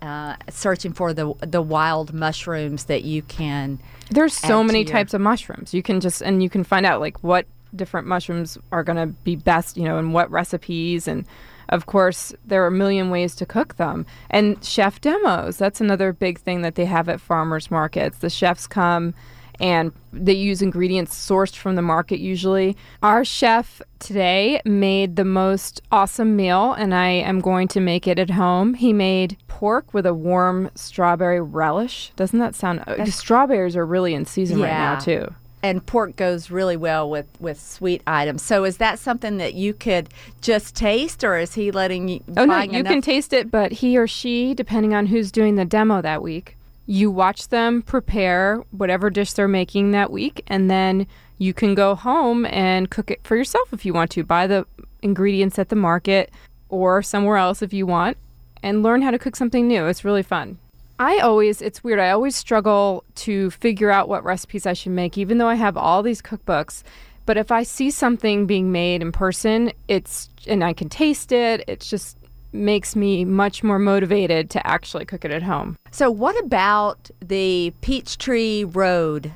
uh, 0.00 0.34
searching 0.50 0.92
for 0.92 1.12
the 1.14 1.32
the 1.46 1.62
wild 1.62 2.12
mushrooms 2.12 2.86
that 2.86 3.04
you 3.04 3.22
can. 3.22 3.78
There's 4.10 4.34
so 4.34 4.64
many 4.64 4.80
your- 4.80 4.88
types 4.88 5.14
of 5.14 5.20
mushrooms. 5.20 5.72
You 5.72 5.82
can 5.84 6.00
just 6.00 6.20
and 6.22 6.42
you 6.42 6.50
can 6.50 6.64
find 6.64 6.84
out 6.84 6.98
like 7.00 7.22
what 7.22 7.46
different 7.76 8.06
mushrooms 8.08 8.58
are 8.72 8.82
going 8.82 8.96
to 8.98 9.06
be 9.22 9.36
best, 9.36 9.76
you 9.76 9.84
know, 9.84 9.98
and 9.98 10.12
what 10.12 10.30
recipes 10.30 11.06
and 11.06 11.24
of 11.72 11.86
course 11.86 12.32
there 12.44 12.62
are 12.62 12.68
a 12.68 12.70
million 12.70 13.10
ways 13.10 13.34
to 13.36 13.46
cook 13.46 13.76
them. 13.76 14.06
And 14.30 14.62
chef 14.64 15.00
demos, 15.00 15.56
that's 15.56 15.80
another 15.80 16.12
big 16.12 16.38
thing 16.38 16.62
that 16.62 16.76
they 16.76 16.84
have 16.84 17.08
at 17.08 17.20
farmers 17.20 17.70
markets. 17.70 18.18
The 18.18 18.30
chefs 18.30 18.66
come 18.66 19.14
and 19.58 19.92
they 20.12 20.32
use 20.32 20.60
ingredients 20.60 21.14
sourced 21.14 21.56
from 21.56 21.76
the 21.76 21.82
market 21.82 22.18
usually. 22.18 22.76
Our 23.02 23.24
chef 23.24 23.80
today 23.98 24.60
made 24.64 25.16
the 25.16 25.24
most 25.24 25.80
awesome 25.90 26.36
meal 26.36 26.72
and 26.74 26.94
I 26.94 27.08
am 27.08 27.40
going 27.40 27.68
to 27.68 27.80
make 27.80 28.06
it 28.06 28.18
at 28.18 28.30
home. 28.30 28.74
He 28.74 28.92
made 28.92 29.38
pork 29.48 29.94
with 29.94 30.04
a 30.04 30.14
warm 30.14 30.70
strawberry 30.74 31.40
relish. 31.40 32.12
Doesn't 32.16 32.38
that 32.38 32.54
sound 32.54 32.84
uh, 32.86 33.04
strawberries 33.06 33.76
are 33.76 33.86
really 33.86 34.14
in 34.14 34.26
season 34.26 34.60
right 34.60 34.68
now 34.68 34.98
too. 34.98 35.34
And 35.64 35.86
pork 35.86 36.16
goes 36.16 36.50
really 36.50 36.76
well 36.76 37.08
with, 37.08 37.26
with 37.40 37.60
sweet 37.60 38.02
items. 38.04 38.42
So 38.42 38.64
is 38.64 38.78
that 38.78 38.98
something 38.98 39.36
that 39.36 39.54
you 39.54 39.72
could 39.72 40.08
just 40.40 40.74
taste, 40.74 41.22
or 41.22 41.38
is 41.38 41.54
he 41.54 41.70
letting 41.70 42.08
you? 42.08 42.20
Oh 42.36 42.44
no, 42.44 42.60
you 42.62 42.80
enough- 42.80 42.92
can 42.92 43.00
taste 43.02 43.32
it, 43.32 43.50
but 43.50 43.70
he 43.72 43.96
or 43.96 44.08
she, 44.08 44.54
depending 44.54 44.92
on 44.92 45.06
who's 45.06 45.30
doing 45.30 45.54
the 45.54 45.64
demo 45.64 46.02
that 46.02 46.20
week, 46.20 46.56
you 46.86 47.12
watch 47.12 47.48
them 47.48 47.80
prepare 47.82 48.56
whatever 48.72 49.08
dish 49.08 49.32
they're 49.34 49.46
making 49.46 49.92
that 49.92 50.10
week, 50.10 50.42
and 50.48 50.68
then 50.68 51.06
you 51.38 51.54
can 51.54 51.76
go 51.76 51.94
home 51.94 52.44
and 52.46 52.90
cook 52.90 53.10
it 53.10 53.20
for 53.22 53.36
yourself 53.36 53.72
if 53.72 53.84
you 53.84 53.92
want 53.94 54.10
to. 54.10 54.24
Buy 54.24 54.48
the 54.48 54.66
ingredients 55.00 55.60
at 55.60 55.68
the 55.68 55.76
market 55.76 56.32
or 56.68 57.02
somewhere 57.02 57.36
else 57.36 57.62
if 57.62 57.72
you 57.72 57.86
want, 57.86 58.16
and 58.64 58.82
learn 58.82 59.02
how 59.02 59.12
to 59.12 59.18
cook 59.18 59.36
something 59.36 59.68
new. 59.68 59.86
It's 59.86 60.04
really 60.04 60.24
fun. 60.24 60.58
I 60.98 61.18
always, 61.18 61.60
it's 61.62 61.82
weird, 61.82 61.98
I 61.98 62.10
always 62.10 62.36
struggle 62.36 63.04
to 63.16 63.50
figure 63.50 63.90
out 63.90 64.08
what 64.08 64.24
recipes 64.24 64.66
I 64.66 64.72
should 64.72 64.92
make, 64.92 65.18
even 65.18 65.38
though 65.38 65.48
I 65.48 65.56
have 65.56 65.76
all 65.76 66.02
these 66.02 66.22
cookbooks. 66.22 66.82
But 67.26 67.36
if 67.36 67.50
I 67.50 67.62
see 67.62 67.90
something 67.90 68.46
being 68.46 68.72
made 68.72 69.02
in 69.02 69.12
person, 69.12 69.72
it's, 69.88 70.28
and 70.46 70.64
I 70.64 70.72
can 70.72 70.88
taste 70.88 71.32
it, 71.32 71.64
it 71.66 71.80
just 71.80 72.18
makes 72.52 72.94
me 72.94 73.24
much 73.24 73.62
more 73.62 73.78
motivated 73.78 74.50
to 74.50 74.66
actually 74.66 75.04
cook 75.04 75.24
it 75.24 75.30
at 75.30 75.42
home. 75.42 75.76
So 75.90 76.10
what 76.10 76.38
about 76.44 77.10
the 77.20 77.72
Peachtree 77.80 78.64
Road? 78.64 79.32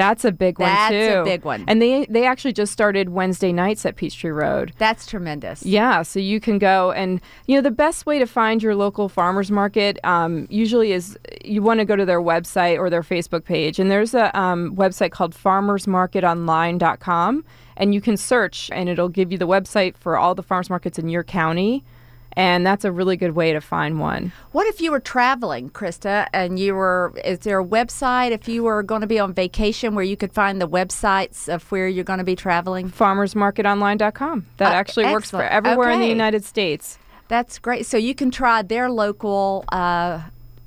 That's 0.00 0.24
a 0.24 0.32
big 0.32 0.58
one 0.58 0.68
too. 0.68 0.74
That's 0.74 1.20
a 1.20 1.24
big 1.24 1.44
one. 1.44 1.64
And 1.68 1.80
they 1.82 2.06
they 2.06 2.26
actually 2.26 2.54
just 2.54 2.72
started 2.72 3.10
Wednesday 3.10 3.52
nights 3.52 3.84
at 3.84 3.96
Peachtree 3.96 4.30
Road. 4.30 4.72
That's 4.78 5.04
tremendous. 5.06 5.62
Yeah, 5.64 6.00
so 6.02 6.18
you 6.18 6.40
can 6.40 6.58
go 6.58 6.90
and 6.92 7.20
you 7.46 7.54
know 7.54 7.60
the 7.60 7.70
best 7.70 8.06
way 8.06 8.18
to 8.18 8.26
find 8.26 8.62
your 8.62 8.74
local 8.74 9.10
farmers 9.10 9.50
market 9.50 9.98
um, 10.04 10.46
usually 10.48 10.92
is 10.92 11.18
you 11.44 11.60
want 11.62 11.80
to 11.80 11.84
go 11.84 11.96
to 11.96 12.06
their 12.06 12.22
website 12.22 12.78
or 12.78 12.88
their 12.88 13.02
Facebook 13.02 13.44
page, 13.44 13.78
and 13.78 13.90
there's 13.90 14.14
a 14.14 14.34
um, 14.38 14.74
website 14.74 15.10
called 15.10 15.34
FarmersMarketOnline.com, 15.34 17.44
and 17.76 17.94
you 17.94 18.00
can 18.00 18.16
search, 18.16 18.70
and 18.72 18.88
it'll 18.88 19.10
give 19.10 19.30
you 19.30 19.38
the 19.38 19.46
website 19.46 19.96
for 19.96 20.16
all 20.16 20.34
the 20.34 20.42
farmers 20.42 20.70
markets 20.70 20.98
in 20.98 21.08
your 21.08 21.24
county, 21.24 21.84
and 22.34 22.64
that's 22.66 22.84
a 22.84 22.92
really 22.92 23.16
good 23.16 23.32
way 23.32 23.52
to 23.52 23.60
find 23.60 23.98
one. 24.00 24.32
What 24.52 24.66
if 24.66 24.80
you 24.80 24.90
were 24.92 25.00
traveling, 25.00 25.70
Krista, 25.70 26.26
and 26.32 26.58
you 26.58 26.74
were? 26.74 27.12
Is 27.24 27.40
there 27.40 27.58
a 27.60 27.64
website 27.64 28.30
if 28.30 28.48
you 28.48 28.62
were 28.62 28.82
going 28.82 29.00
to 29.00 29.06
be 29.06 29.18
on 29.18 29.32
vacation 29.34 29.94
where 29.94 30.04
you 30.04 30.16
could 30.16 30.32
find 30.32 30.60
the 30.60 30.68
websites 30.68 31.48
of 31.52 31.70
where 31.72 31.88
you're 31.88 32.04
going 32.04 32.18
to 32.18 32.24
be 32.24 32.36
traveling? 32.36 32.90
FarmersMarketOnline.com. 32.90 34.46
That 34.58 34.72
Uh, 34.72 34.76
actually 34.76 35.04
works 35.06 35.30
for 35.30 35.42
excellent. 35.42 35.66
everywhere 35.66 35.90
in 35.90 36.00
the 36.00 36.06
United 36.08 36.44
States. 36.44 36.98
That's 37.28 37.58
great. 37.58 37.86
So 37.86 37.96
you 37.96 38.14
can 38.14 38.30
try 38.30 38.62
their 38.62 38.90
local 38.90 39.64
uh, 39.70 40.22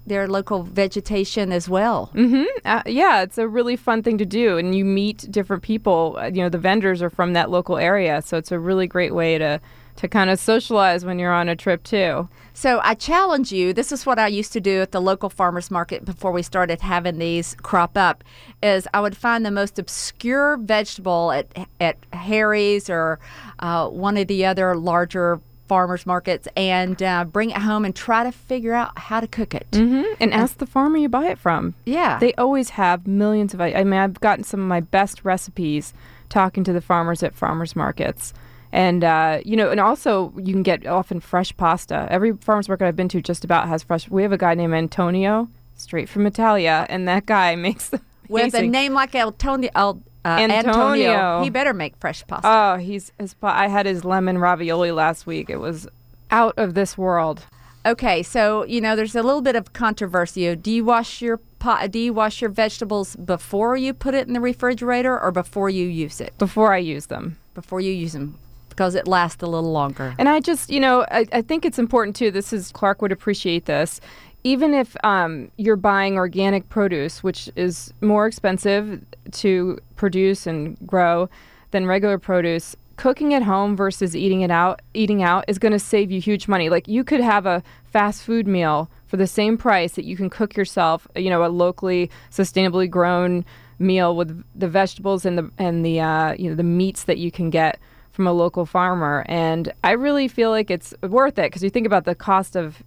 their 0.05 0.27
local 0.27 0.63
vegetation 0.63 1.51
as 1.53 1.69
well. 1.69 2.11
Mm-hmm. 2.13 2.43
Uh, 2.65 2.83
yeah, 2.85 3.21
it's 3.21 3.37
a 3.37 3.47
really 3.47 3.75
fun 3.77 4.03
thing 4.03 4.17
to 4.17 4.25
do, 4.25 4.57
and 4.57 4.75
you 4.75 4.83
meet 4.83 5.29
different 5.31 5.63
people. 5.63 6.17
Uh, 6.19 6.25
you 6.25 6.41
know, 6.41 6.49
the 6.49 6.57
vendors 6.57 7.01
are 7.01 7.09
from 7.09 7.33
that 7.33 7.49
local 7.49 7.77
area, 7.77 8.21
so 8.21 8.37
it's 8.37 8.51
a 8.51 8.59
really 8.59 8.87
great 8.87 9.13
way 9.15 9.37
to 9.37 9.61
to 9.95 10.07
kind 10.07 10.29
of 10.29 10.39
socialize 10.39 11.05
when 11.05 11.19
you're 11.19 11.33
on 11.33 11.49
a 11.49 11.55
trip 11.55 11.83
too. 11.83 12.27
So 12.53 12.79
I 12.83 12.93
challenge 12.93 13.51
you. 13.51 13.73
This 13.73 13.91
is 13.91 14.05
what 14.05 14.19
I 14.19 14.27
used 14.27 14.53
to 14.53 14.61
do 14.61 14.81
at 14.81 14.91
the 14.91 15.01
local 15.01 15.29
farmers 15.29 15.71
market 15.71 16.05
before 16.05 16.31
we 16.31 16.43
started 16.43 16.81
having 16.81 17.17
these 17.17 17.55
crop 17.61 17.97
up. 17.97 18.23
Is 18.61 18.87
I 18.93 19.01
would 19.01 19.17
find 19.17 19.45
the 19.45 19.51
most 19.51 19.79
obscure 19.79 20.57
vegetable 20.57 21.31
at 21.31 21.67
at 21.79 21.97
Harry's 22.13 22.89
or 22.89 23.19
uh, 23.59 23.87
one 23.89 24.17
of 24.17 24.27
the 24.27 24.45
other 24.45 24.75
larger 24.75 25.41
farmers 25.67 26.05
markets 26.05 26.47
and 26.57 27.01
uh, 27.01 27.23
bring 27.23 27.49
it 27.49 27.57
home 27.57 27.85
and 27.85 27.95
try 27.95 28.23
to 28.23 28.31
figure 28.31 28.73
out 28.73 28.97
how 28.97 29.19
to 29.19 29.27
cook 29.27 29.55
it. 29.55 29.67
Mm-hmm. 29.71 30.03
And 30.19 30.33
ask 30.33 30.57
the 30.57 30.67
farmer 30.67 30.97
you 30.97 31.09
buy 31.09 31.27
it 31.27 31.39
from. 31.39 31.73
Yeah, 31.85 32.19
they 32.19 32.33
always 32.35 32.71
have 32.71 33.07
millions 33.07 33.53
of. 33.53 33.61
I 33.61 33.83
mean, 33.83 33.99
I've 33.99 34.19
gotten 34.19 34.43
some 34.43 34.59
of 34.59 34.67
my 34.67 34.81
best 34.81 35.25
recipes 35.25 35.93
talking 36.29 36.63
to 36.63 36.73
the 36.73 36.81
farmers 36.81 37.23
at 37.23 37.33
farmers 37.33 37.75
markets 37.75 38.33
and 38.73 39.03
uh, 39.03 39.39
you 39.45 39.55
know, 39.55 39.69
and 39.69 39.79
also 39.79 40.33
you 40.35 40.51
can 40.51 40.63
get 40.63 40.85
often 40.87 41.19
fresh 41.19 41.55
pasta. 41.55 42.07
Every 42.09 42.33
farmers 42.33 42.67
market 42.67 42.87
I've 42.87 42.95
been 42.95 43.07
to 43.09 43.21
just 43.21 43.45
about 43.45 43.67
has 43.67 43.83
fresh. 43.83 44.09
We 44.09 44.23
have 44.23 44.31
a 44.31 44.37
guy 44.37 44.55
named 44.55 44.73
Antonio, 44.73 45.47
straight 45.75 46.09
from 46.09 46.25
Italia, 46.25 46.87
and 46.89 47.07
that 47.07 47.27
guy 47.27 47.55
makes 47.67 47.89
the 47.89 48.01
with 48.27 48.55
a 48.55 48.63
name 48.63 48.93
like 48.93 49.13
Antonio. 49.13 49.69
Uh, 49.75 49.93
Antonio. 50.25 50.57
Antonio. 50.57 51.43
he 51.43 51.51
better 51.51 51.73
make 51.73 51.95
fresh 51.97 52.25
pasta. 52.25 52.47
Oh, 52.49 52.77
he's 52.77 53.11
his. 53.19 53.35
I 53.43 53.67
had 53.67 53.85
his 53.85 54.03
lemon 54.03 54.39
ravioli 54.39 54.91
last 54.91 55.27
week. 55.27 55.51
It 55.51 55.57
was 55.57 55.87
out 56.31 56.55
of 56.57 56.73
this 56.73 56.97
world. 56.97 57.45
Okay, 57.85 58.23
so 58.23 58.65
you 58.65 58.81
know, 58.81 58.95
there's 58.95 59.15
a 59.15 59.21
little 59.21 59.41
bit 59.41 59.55
of 59.55 59.73
controversy. 59.73 60.55
Do 60.55 60.71
you 60.71 60.83
wash 60.83 61.21
your 61.21 61.37
pot? 61.59 61.91
Do 61.91 61.99
you 61.99 62.11
wash 62.11 62.41
your 62.41 62.49
vegetables 62.49 63.15
before 63.17 63.77
you 63.77 63.93
put 63.93 64.15
it 64.15 64.25
in 64.27 64.33
the 64.33 64.41
refrigerator, 64.41 65.19
or 65.21 65.31
before 65.31 65.69
you 65.69 65.85
use 65.85 66.19
it? 66.19 66.35
Before 66.39 66.73
I 66.73 66.79
use 66.79 67.05
them. 67.05 67.37
Before 67.53 67.79
you 67.79 67.91
use 67.91 68.13
them 68.13 68.39
because 68.73 68.95
it 68.95 69.07
lasts 69.07 69.43
a 69.43 69.47
little 69.47 69.71
longer. 69.71 70.15
And 70.17 70.27
I 70.27 70.39
just, 70.39 70.69
you 70.71 70.79
know, 70.79 71.05
I, 71.11 71.25
I 71.31 71.41
think 71.41 71.63
it's 71.63 71.77
important 71.77 72.15
too. 72.15 72.31
This 72.31 72.51
is 72.51 72.71
Clark 72.71 73.01
would 73.01 73.11
appreciate 73.11 73.65
this. 73.65 74.01
Even 74.43 74.73
if 74.73 74.97
um, 75.05 75.51
you're 75.57 75.77
buying 75.77 76.17
organic 76.17 76.67
produce, 76.67 77.23
which 77.23 77.49
is 77.55 77.93
more 78.01 78.25
expensive 78.25 79.01
to 79.31 79.79
produce 79.95 80.45
and 80.45 80.75
grow 80.85 81.29
than 81.71 81.85
regular 81.85 82.17
produce, 82.17 82.75
cooking 82.97 83.33
at 83.33 83.43
home 83.43 83.77
versus 83.77 84.15
eating 84.15 84.41
it 84.41 84.51
out, 84.51 84.81
eating 84.93 85.23
out 85.23 85.45
is 85.47 85.59
going 85.59 85.71
to 85.71 85.79
save 85.79 86.11
you 86.11 86.19
huge 86.19 86.47
money. 86.47 86.69
Like 86.69 86.87
you 86.87 87.03
could 87.03 87.21
have 87.21 87.45
a 87.45 87.63
fast 87.85 88.23
food 88.23 88.47
meal 88.47 88.89
for 89.07 89.17
the 89.17 89.27
same 89.27 89.57
price 89.57 89.93
that 89.93 90.05
you 90.05 90.17
can 90.17 90.29
cook 90.29 90.57
yourself. 90.57 91.07
You 91.15 91.29
know, 91.29 91.45
a 91.45 91.47
locally, 91.47 92.09
sustainably 92.31 92.89
grown 92.89 93.45
meal 93.79 94.15
with 94.15 94.43
the 94.55 94.67
vegetables 94.67 95.25
and 95.25 95.37
the 95.37 95.51
and 95.57 95.85
the 95.85 95.99
uh, 95.99 96.33
you 96.33 96.49
know 96.49 96.55
the 96.55 96.63
meats 96.63 97.03
that 97.05 97.17
you 97.17 97.31
can 97.31 97.49
get 97.49 97.79
from 98.13 98.27
a 98.27 98.31
local 98.31 98.65
farmer. 98.65 99.25
And 99.27 99.73
I 99.83 99.91
really 99.91 100.27
feel 100.27 100.51
like 100.51 100.71
it's 100.71 100.93
worth 101.01 101.37
it 101.37 101.51
because 101.51 101.63
you 101.63 101.69
think 101.69 101.87
about 101.87 102.05
the 102.05 102.15
cost 102.15 102.55
of 102.55 102.81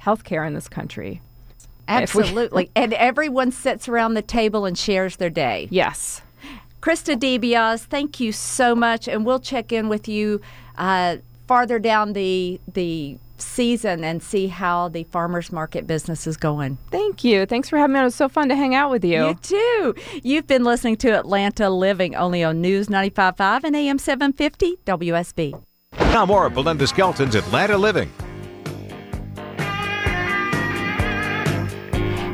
healthcare 0.00 0.46
in 0.46 0.54
this 0.54 0.68
country. 0.68 1.20
Absolutely. 1.88 2.70
and 2.76 2.94
everyone 2.94 3.50
sits 3.50 3.88
around 3.88 4.14
the 4.14 4.22
table 4.22 4.64
and 4.64 4.78
shares 4.78 5.16
their 5.16 5.30
day. 5.30 5.68
Yes. 5.70 6.22
Krista 6.80 7.16
DeBiase, 7.16 7.84
thank 7.84 8.20
you 8.20 8.30
so 8.30 8.74
much. 8.74 9.08
And 9.08 9.26
we'll 9.26 9.40
check 9.40 9.72
in 9.72 9.88
with 9.88 10.06
you 10.06 10.40
uh, 10.76 11.16
farther 11.48 11.78
down 11.78 12.12
the 12.12 12.60
the 12.72 13.18
season 13.40 14.04
and 14.04 14.22
see 14.22 14.48
how 14.48 14.88
the 14.88 15.04
farmers 15.04 15.52
market 15.52 15.86
business 15.86 16.26
is 16.26 16.36
going. 16.36 16.78
Thank 16.90 17.24
you. 17.24 17.46
Thanks 17.46 17.68
for 17.68 17.78
having 17.78 17.94
me. 17.94 18.00
It 18.00 18.04
was 18.04 18.14
so 18.14 18.28
fun 18.28 18.48
to 18.48 18.56
hang 18.56 18.74
out 18.74 18.90
with 18.90 19.04
you. 19.04 19.28
You 19.28 19.34
too. 19.34 19.94
You've 20.22 20.46
been 20.46 20.64
listening 20.64 20.96
to 20.98 21.10
Atlanta 21.10 21.70
Living 21.70 22.14
only 22.14 22.44
on 22.44 22.60
News 22.60 22.88
95.5 22.88 23.64
and 23.64 23.76
AM 23.76 23.98
750 23.98 24.78
WSB. 24.84 25.62
Now 25.98 26.26
more 26.26 26.46
of 26.46 26.54
Belinda 26.54 26.86
Skelton's 26.86 27.34
Atlanta 27.34 27.76
Living. 27.76 28.10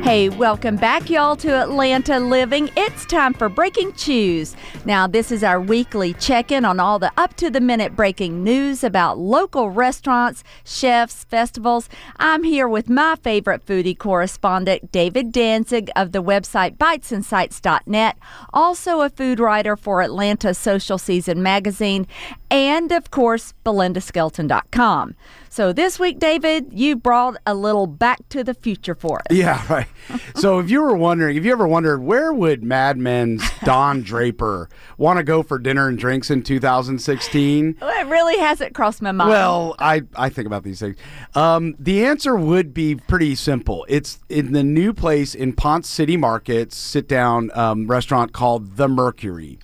Hey, 0.05 0.29
welcome 0.29 0.75
back, 0.75 1.09
y'all, 1.09 1.35
to 1.37 1.63
Atlanta 1.63 2.19
Living. 2.19 2.69
It's 2.77 3.07
time 3.07 3.33
for 3.33 3.49
Breaking 3.49 3.91
Chews. 3.93 4.55
Now, 4.85 5.07
this 5.07 5.31
is 5.31 5.43
our 5.43 5.59
weekly 5.59 6.13
check 6.13 6.51
in 6.51 6.63
on 6.63 6.79
all 6.79 6.99
the 6.99 7.11
up 7.17 7.33
to 7.37 7.49
the 7.49 7.59
minute 7.59 7.95
breaking 7.95 8.43
news 8.43 8.83
about 8.83 9.17
local 9.17 9.71
restaurants, 9.71 10.43
chefs, 10.63 11.23
festivals. 11.23 11.89
I'm 12.17 12.43
here 12.43 12.67
with 12.67 12.87
my 12.87 13.15
favorite 13.15 13.65
foodie 13.65 13.97
correspondent, 13.97 14.91
David 14.91 15.31
Danzig 15.31 15.89
of 15.95 16.11
the 16.11 16.21
website 16.21 16.77
bitesinsights.net, 16.77 18.19
also 18.53 19.01
a 19.01 19.09
food 19.09 19.39
writer 19.39 19.75
for 19.75 20.03
Atlanta 20.03 20.53
Social 20.53 20.99
Season 20.99 21.41
magazine, 21.41 22.05
and 22.51 22.91
of 22.91 23.09
course, 23.09 23.55
BelindaSkelton.com. 23.65 25.15
So 25.55 25.71
this 25.71 25.97
week, 25.97 26.19
David, 26.19 26.73
you 26.73 26.97
brought 26.97 27.37
a 27.45 27.55
little 27.55 27.87
back 27.87 28.27
to 28.27 28.43
the 28.43 28.53
future 28.53 28.93
for 28.93 29.19
us. 29.19 29.27
Yeah, 29.29 29.65
right. 29.69 29.87
so 30.35 30.59
if 30.59 30.69
you 30.69 30.81
were 30.81 30.97
wondering, 30.97 31.37
if 31.37 31.45
you 31.45 31.53
ever 31.53 31.65
wondered 31.65 32.03
where 32.03 32.33
would 32.33 32.61
Mad 32.61 32.97
Men's 32.97 33.41
Don 33.63 34.01
Draper 34.01 34.67
want 34.97 35.15
to 35.15 35.23
go 35.23 35.43
for 35.43 35.57
dinner 35.57 35.87
and 35.87 35.97
drinks 35.97 36.29
in 36.29 36.43
2016? 36.43 37.77
Well, 37.79 38.01
it 38.01 38.09
really 38.09 38.37
hasn't 38.37 38.75
crossed 38.75 39.01
my 39.01 39.13
mind. 39.13 39.29
Well, 39.29 39.77
I, 39.79 40.01
I 40.17 40.27
think 40.27 40.45
about 40.45 40.63
these 40.63 40.81
things. 40.81 40.97
Um, 41.35 41.73
the 41.79 42.05
answer 42.05 42.35
would 42.35 42.73
be 42.73 42.95
pretty 42.95 43.33
simple. 43.35 43.85
It's 43.87 44.19
in 44.27 44.51
the 44.51 44.61
new 44.61 44.91
place 44.91 45.33
in 45.33 45.53
Ponce 45.53 45.87
City 45.87 46.17
Market, 46.17 46.73
sit 46.73 47.07
down 47.07 47.49
um, 47.53 47.87
restaurant 47.87 48.33
called 48.33 48.75
The 48.75 48.89
Mercury. 48.89 49.59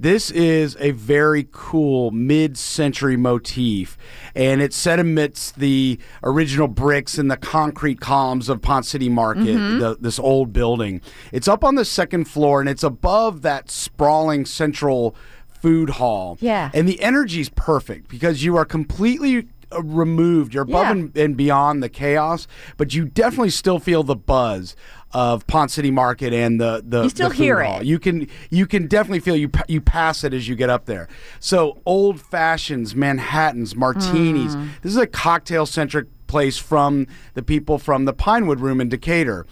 This 0.00 0.30
is 0.30 0.76
a 0.78 0.92
very 0.92 1.48
cool 1.50 2.12
mid 2.12 2.56
century 2.56 3.16
motif, 3.16 3.98
and 4.32 4.62
it's 4.62 4.76
set 4.76 5.00
amidst 5.00 5.58
the 5.58 5.98
original 6.22 6.68
bricks 6.68 7.18
and 7.18 7.28
the 7.28 7.36
concrete 7.36 8.00
columns 8.00 8.48
of 8.48 8.62
Ponce 8.62 8.88
City 8.88 9.08
Market, 9.08 9.56
mm-hmm. 9.56 9.80
the, 9.80 9.96
this 10.00 10.20
old 10.20 10.52
building. 10.52 11.00
It's 11.32 11.48
up 11.48 11.64
on 11.64 11.74
the 11.74 11.84
second 11.84 12.26
floor, 12.26 12.60
and 12.60 12.68
it's 12.68 12.84
above 12.84 13.42
that 13.42 13.72
sprawling 13.72 14.46
central 14.46 15.16
food 15.48 15.90
hall. 15.90 16.38
Yeah. 16.40 16.70
And 16.72 16.88
the 16.88 17.00
energy 17.02 17.40
is 17.40 17.48
perfect 17.48 18.08
because 18.08 18.44
you 18.44 18.56
are 18.56 18.64
completely 18.64 19.48
removed. 19.82 20.54
You're 20.54 20.64
above 20.64 20.86
yeah. 20.86 20.90
and, 20.92 21.16
and, 21.16 21.36
beyond 21.36 21.82
the 21.82 21.88
chaos, 21.88 22.46
but 22.76 22.94
you 22.94 23.04
definitely 23.04 23.50
still 23.50 23.78
feel 23.78 24.02
the 24.02 24.16
buzz 24.16 24.76
of 25.12 25.46
Ponce 25.46 25.72
City 25.74 25.90
Market 25.90 26.32
and 26.32 26.60
the 26.60 26.82
the 26.86 27.04
you 27.04 27.08
still 27.10 27.30
the 27.30 27.34
hear 27.34 27.62
hall. 27.62 27.80
it. 27.80 27.86
You 27.86 27.98
can 27.98 28.28
you 28.50 28.66
can 28.66 28.86
definitely 28.86 29.20
feel 29.20 29.36
you 29.36 29.50
you 29.66 29.80
pass 29.80 30.24
it 30.24 30.34
as 30.34 30.48
you 30.48 30.54
get 30.54 30.70
up 30.70 30.84
there. 30.86 31.08
So 31.40 31.80
old 31.86 32.20
fashions, 32.20 32.94
Manhattan's, 32.94 33.74
martinis. 33.74 34.56
Mm. 34.56 34.68
This 34.82 34.92
is 34.92 34.98
a 34.98 35.06
cocktail 35.06 35.66
centric 35.66 36.08
place 36.26 36.58
from 36.58 37.06
the 37.34 37.42
people 37.42 37.78
from 37.78 38.04
the 38.04 38.12
Pinewood 38.12 38.60
Room 38.60 38.80
in 38.80 38.88
Decatur. 38.88 39.46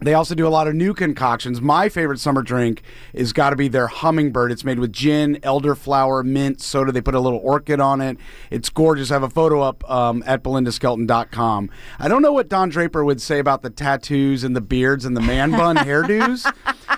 They 0.00 0.14
also 0.14 0.34
do 0.34 0.46
a 0.46 0.48
lot 0.48 0.66
of 0.66 0.74
new 0.74 0.94
concoctions. 0.94 1.60
My 1.60 1.88
favorite 1.88 2.20
summer 2.20 2.42
drink 2.42 2.82
is 3.12 3.32
got 3.32 3.50
to 3.50 3.56
be 3.56 3.68
their 3.68 3.86
hummingbird. 3.86 4.50
It's 4.50 4.64
made 4.64 4.78
with 4.78 4.92
gin, 4.92 5.36
elderflower, 5.42 6.24
mint, 6.24 6.60
soda. 6.60 6.90
They 6.90 7.02
put 7.02 7.14
a 7.14 7.20
little 7.20 7.40
orchid 7.40 7.80
on 7.80 8.00
it. 8.00 8.16
It's 8.50 8.70
gorgeous. 8.70 9.10
I 9.10 9.14
have 9.14 9.22
a 9.22 9.30
photo 9.30 9.60
up 9.60 9.88
um, 9.90 10.22
at 10.26 10.42
belindaskelton.com. 10.42 11.70
I 11.98 12.08
don't 12.08 12.22
know 12.22 12.32
what 12.32 12.48
Don 12.48 12.70
Draper 12.70 13.04
would 13.04 13.20
say 13.20 13.38
about 13.38 13.62
the 13.62 13.70
tattoos 13.70 14.42
and 14.42 14.56
the 14.56 14.62
beards 14.62 15.04
and 15.04 15.16
the 15.16 15.20
man 15.20 15.50
bun 15.50 15.76
hairdos 15.76 16.50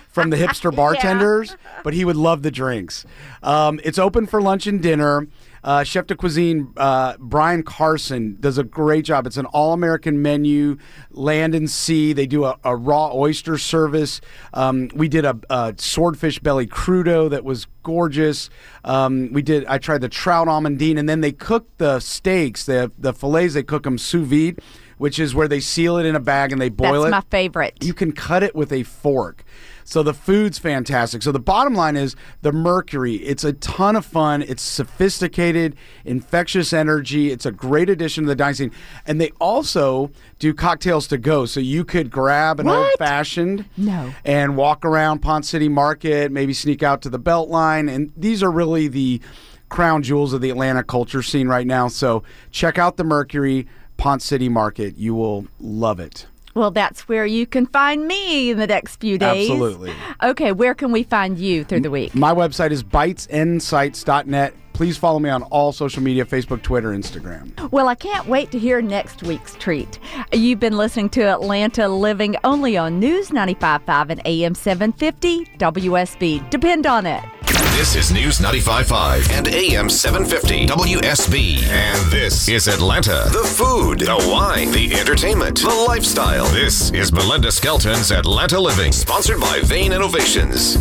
from 0.08 0.30
the 0.30 0.36
hipster 0.36 0.74
bartenders, 0.74 1.50
yeah. 1.50 1.80
but 1.82 1.94
he 1.94 2.04
would 2.04 2.16
love 2.16 2.42
the 2.42 2.50
drinks. 2.50 3.04
Um, 3.42 3.80
it's 3.82 3.98
open 3.98 4.26
for 4.26 4.40
lunch 4.40 4.66
and 4.66 4.80
dinner. 4.80 5.26
Uh, 5.64 5.84
Chef 5.84 6.06
de 6.06 6.14
cuisine 6.14 6.72
uh, 6.76 7.14
Brian 7.18 7.62
Carson 7.62 8.36
does 8.40 8.58
a 8.58 8.64
great 8.64 9.04
job. 9.04 9.26
It's 9.26 9.36
an 9.36 9.46
all 9.46 9.72
American 9.72 10.20
menu, 10.20 10.76
land 11.10 11.54
and 11.54 11.70
sea. 11.70 12.12
They 12.12 12.26
do 12.26 12.44
a, 12.44 12.58
a 12.64 12.76
raw 12.76 13.12
oyster 13.14 13.58
service. 13.58 14.20
Um, 14.52 14.90
we 14.94 15.08
did 15.08 15.24
a, 15.24 15.38
a, 15.50 15.74
swordfish 15.78 16.38
belly 16.38 16.66
crudo 16.66 17.30
that 17.30 17.44
was 17.44 17.66
gorgeous. 17.82 18.50
Um, 18.84 19.32
we 19.32 19.42
did. 19.42 19.64
I 19.66 19.78
tried 19.78 20.00
the 20.00 20.08
trout 20.08 20.48
almondine, 20.48 20.98
and 20.98 21.08
then 21.08 21.20
they 21.20 21.32
cook 21.32 21.68
the 21.78 22.00
steaks, 22.00 22.64
the 22.64 22.90
the 22.98 23.12
fillets. 23.12 23.54
They 23.54 23.62
cook 23.62 23.84
them 23.84 23.98
sous 23.98 24.26
vide 24.26 24.60
which 25.02 25.18
is 25.18 25.34
where 25.34 25.48
they 25.48 25.58
seal 25.58 25.96
it 25.96 26.06
in 26.06 26.14
a 26.14 26.20
bag 26.20 26.52
and 26.52 26.60
they 26.60 26.68
boil 26.68 26.92
That's 26.92 27.06
it. 27.06 27.10
That's 27.10 27.24
my 27.24 27.28
favorite. 27.36 27.76
You 27.82 27.92
can 27.92 28.12
cut 28.12 28.44
it 28.44 28.54
with 28.54 28.72
a 28.72 28.84
fork. 28.84 29.42
So 29.84 30.02
the 30.02 30.14
food's 30.14 30.58
fantastic. 30.58 31.22
So 31.22 31.32
the 31.32 31.40
bottom 31.40 31.74
line 31.74 31.96
is 31.96 32.16
the 32.42 32.52
Mercury. 32.52 33.16
It's 33.16 33.44
a 33.44 33.52
ton 33.54 33.96
of 33.96 34.04
fun. 34.04 34.42
It's 34.42 34.62
sophisticated, 34.62 35.76
infectious 36.04 36.72
energy. 36.72 37.30
It's 37.30 37.46
a 37.46 37.52
great 37.52 37.90
addition 37.90 38.24
to 38.24 38.28
the 38.28 38.36
dining 38.36 38.54
scene. 38.54 38.72
And 39.06 39.20
they 39.20 39.30
also 39.40 40.10
do 40.38 40.54
cocktails 40.54 41.06
to 41.08 41.18
go. 41.18 41.46
So 41.46 41.60
you 41.60 41.84
could 41.84 42.10
grab 42.10 42.60
an 42.60 42.68
old 42.68 42.88
fashioned 42.98 43.66
no. 43.76 44.12
and 44.24 44.56
walk 44.56 44.84
around 44.84 45.20
Ponce 45.20 45.48
City 45.48 45.68
Market, 45.68 46.32
maybe 46.32 46.52
sneak 46.52 46.82
out 46.82 47.02
to 47.02 47.10
the 47.10 47.20
Beltline. 47.20 47.92
And 47.92 48.12
these 48.16 48.42
are 48.42 48.50
really 48.50 48.88
the 48.88 49.20
crown 49.68 50.02
jewels 50.02 50.32
of 50.32 50.40
the 50.40 50.50
Atlanta 50.50 50.84
culture 50.84 51.22
scene 51.22 51.48
right 51.48 51.66
now. 51.66 51.88
So 51.88 52.22
check 52.50 52.78
out 52.78 52.96
the 52.96 53.04
Mercury, 53.04 53.66
Ponce 53.96 54.24
City 54.24 54.48
Market. 54.48 54.96
You 54.98 55.14
will 55.14 55.46
love 55.58 55.98
it. 55.98 56.26
Well, 56.54 56.70
that's 56.70 57.08
where 57.08 57.24
you 57.24 57.46
can 57.46 57.66
find 57.66 58.06
me 58.06 58.50
in 58.50 58.58
the 58.58 58.66
next 58.66 58.96
few 58.96 59.18
days. 59.18 59.50
Absolutely. 59.50 59.92
Okay, 60.22 60.52
where 60.52 60.74
can 60.74 60.92
we 60.92 61.02
find 61.02 61.38
you 61.38 61.64
through 61.64 61.80
the 61.80 61.90
week? 61.90 62.14
My 62.14 62.32
website 62.34 62.70
is 62.70 62.82
bitesinsights.net. 62.84 64.54
Please 64.72 64.96
follow 64.96 65.18
me 65.18 65.28
on 65.30 65.42
all 65.44 65.70
social 65.72 66.02
media 66.02 66.24
Facebook, 66.24 66.62
Twitter, 66.62 66.90
Instagram. 66.90 67.70
Well, 67.70 67.88
I 67.88 67.94
can't 67.94 68.26
wait 68.26 68.50
to 68.52 68.58
hear 68.58 68.80
next 68.80 69.22
week's 69.22 69.54
treat. 69.54 69.98
You've 70.32 70.60
been 70.60 70.76
listening 70.76 71.10
to 71.10 71.22
Atlanta 71.22 71.88
Living 71.88 72.36
only 72.42 72.76
on 72.76 72.98
News 72.98 73.28
95.5 73.30 74.10
and 74.10 74.22
AM 74.24 74.54
750 74.54 75.44
WSB. 75.58 76.50
Depend 76.50 76.86
on 76.86 77.06
it. 77.06 77.22
This 77.72 77.96
is 77.96 78.12
News 78.12 78.38
95.5 78.38 79.30
and 79.30 79.48
AM 79.48 79.88
750 79.88 80.66
WSB. 80.66 81.62
And 81.64 82.12
this 82.12 82.46
is 82.46 82.68
Atlanta. 82.68 83.24
The 83.32 83.42
food, 83.44 84.00
the 84.00 84.24
wine, 84.30 84.70
the 84.70 84.94
entertainment, 84.94 85.62
the 85.62 85.84
lifestyle. 85.88 86.44
This 86.48 86.92
is 86.92 87.10
Belinda 87.10 87.50
Skelton's 87.50 88.12
Atlanta 88.12 88.60
Living, 88.60 88.92
sponsored 88.92 89.40
by 89.40 89.60
Vane 89.64 89.92
Innovations. 89.92 90.74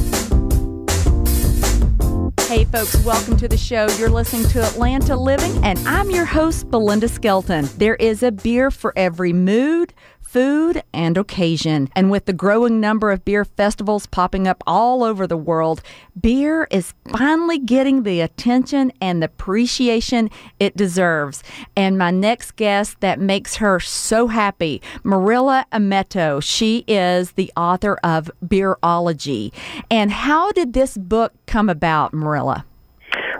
Hey, 2.47 2.65
folks, 2.65 3.01
welcome 3.05 3.37
to 3.37 3.47
the 3.47 3.57
show. 3.57 3.87
You're 3.97 4.09
listening 4.09 4.45
to 4.49 4.61
Atlanta 4.61 5.15
Living, 5.15 5.63
and 5.63 5.79
I'm 5.87 6.11
your 6.11 6.25
host, 6.25 6.69
Belinda 6.69 7.07
Skelton. 7.07 7.69
There 7.77 7.95
is 7.95 8.21
a 8.21 8.31
beer 8.33 8.69
for 8.69 8.91
every 8.97 9.31
mood, 9.31 9.93
food, 10.31 10.81
and 10.93 11.17
occasion. 11.17 11.89
And 11.93 12.09
with 12.09 12.23
the 12.23 12.31
growing 12.31 12.79
number 12.79 13.11
of 13.11 13.25
beer 13.25 13.43
festivals 13.43 14.05
popping 14.05 14.47
up 14.47 14.63
all 14.65 15.03
over 15.03 15.27
the 15.27 15.35
world, 15.35 15.81
beer 16.19 16.69
is 16.71 16.93
finally 17.09 17.59
getting 17.59 18.03
the 18.03 18.21
attention 18.21 18.93
and 19.01 19.21
the 19.21 19.25
appreciation 19.25 20.29
it 20.57 20.77
deserves. 20.77 21.43
And 21.75 21.97
my 21.97 22.11
next 22.11 22.55
guest 22.55 23.01
that 23.01 23.19
makes 23.19 23.57
her 23.57 23.81
so 23.81 24.27
happy, 24.27 24.81
Mirella 25.03 25.65
Amato. 25.73 26.39
She 26.39 26.85
is 26.87 27.33
the 27.33 27.51
author 27.57 27.99
of 28.01 28.31
Beerology. 28.45 29.51
And 29.89 30.11
how 30.11 30.53
did 30.53 30.71
this 30.71 30.97
book 30.97 31.33
come 31.45 31.67
about, 31.67 32.13
Mirella? 32.13 32.65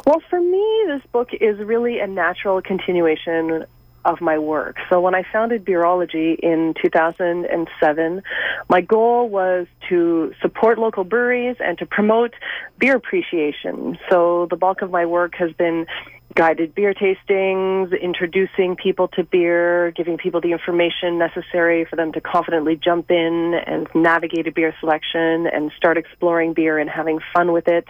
Well, 0.06 0.22
for 0.30 0.42
me, 0.42 0.84
this 0.88 1.04
book 1.14 1.30
is 1.40 1.58
really 1.60 2.00
a 2.00 2.08
natural 2.08 2.62
continuation 2.62 3.66
of 4.06 4.22
my 4.22 4.38
work. 4.38 4.78
So 4.90 5.00
when 5.00 5.16
I 5.16 5.24
founded 5.32 5.66
Beerology 5.66 6.40
in 6.40 6.74
2007, 6.82 8.24
my 8.70 8.82
goal 8.82 9.30
was 9.30 9.68
to 9.90 10.34
support 10.42 10.78
local 10.78 11.04
breweries 11.04 11.58
and 11.60 11.78
to 11.80 11.86
promote 11.86 12.34
beer 12.78 12.96
appreciation. 12.96 13.98
So 14.10 14.48
the 14.50 14.56
bulk 14.56 14.82
of 14.82 14.92
my 14.92 15.06
work 15.06 15.36
has 15.36 15.52
been 15.54 15.86
guided 16.36 16.74
beer 16.74 16.94
tastings, 16.94 18.00
introducing 18.02 18.76
people 18.76 19.08
to 19.10 19.24
beer, 19.24 19.92
giving 19.92 20.18
people 20.18 20.42
the 20.42 20.52
information 20.52 21.18
necessary 21.18 21.86
for 21.86 21.96
them 21.96 22.14
to 22.14 22.22
confidently 22.22 22.76
jump 22.76 23.12
in 23.12 23.54
and 23.66 23.88
navigate 23.94 24.48
a 24.48 24.52
beer 24.52 24.74
selection 24.80 25.48
and 25.48 25.72
start 25.76 25.98
exploring 25.98 26.54
beer 26.54 26.78
and 26.78 26.90
having 26.90 27.20
fun 27.34 27.52
with 27.52 27.68
it. 27.68 27.88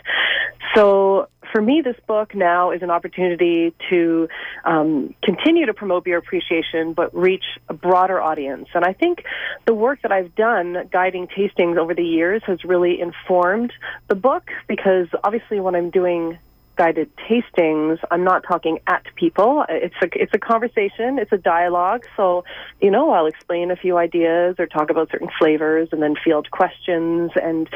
So 0.75 1.27
for 1.51 1.61
me, 1.61 1.81
this 1.81 1.97
book 2.07 2.33
now 2.35 2.71
is 2.71 2.81
an 2.81 2.89
opportunity 2.89 3.73
to 3.89 4.27
um, 4.65 5.13
continue 5.23 5.65
to 5.65 5.73
promote 5.73 6.03
beer 6.03 6.17
appreciation, 6.17 6.93
but 6.93 7.13
reach 7.15 7.43
a 7.69 7.73
broader 7.73 8.21
audience. 8.21 8.67
And 8.73 8.85
I 8.85 8.93
think 8.93 9.23
the 9.65 9.73
work 9.73 10.01
that 10.03 10.11
I've 10.11 10.33
done 10.35 10.89
guiding 10.91 11.27
tastings 11.27 11.77
over 11.77 11.93
the 11.93 12.03
years 12.03 12.41
has 12.45 12.63
really 12.63 12.99
informed 12.99 13.73
the 14.07 14.15
book 14.15 14.49
because 14.67 15.07
obviously 15.23 15.59
when 15.59 15.75
I'm 15.75 15.89
doing 15.89 16.37
guided 16.77 17.11
tastings, 17.17 17.99
I'm 18.09 18.23
not 18.23 18.43
talking 18.47 18.79
at 18.87 19.03
people. 19.15 19.65
It's 19.69 19.95
a 20.01 20.07
it's 20.13 20.33
a 20.33 20.39
conversation. 20.39 21.19
It's 21.19 21.31
a 21.31 21.37
dialogue. 21.37 22.05
So, 22.17 22.43
you 22.81 22.89
know, 22.89 23.11
I'll 23.11 23.27
explain 23.27 23.71
a 23.71 23.75
few 23.75 23.97
ideas 23.97 24.55
or 24.57 24.65
talk 24.65 24.89
about 24.89 25.11
certain 25.11 25.29
flavors, 25.37 25.89
and 25.91 26.01
then 26.01 26.15
field 26.23 26.49
questions. 26.49 27.31
And 27.35 27.69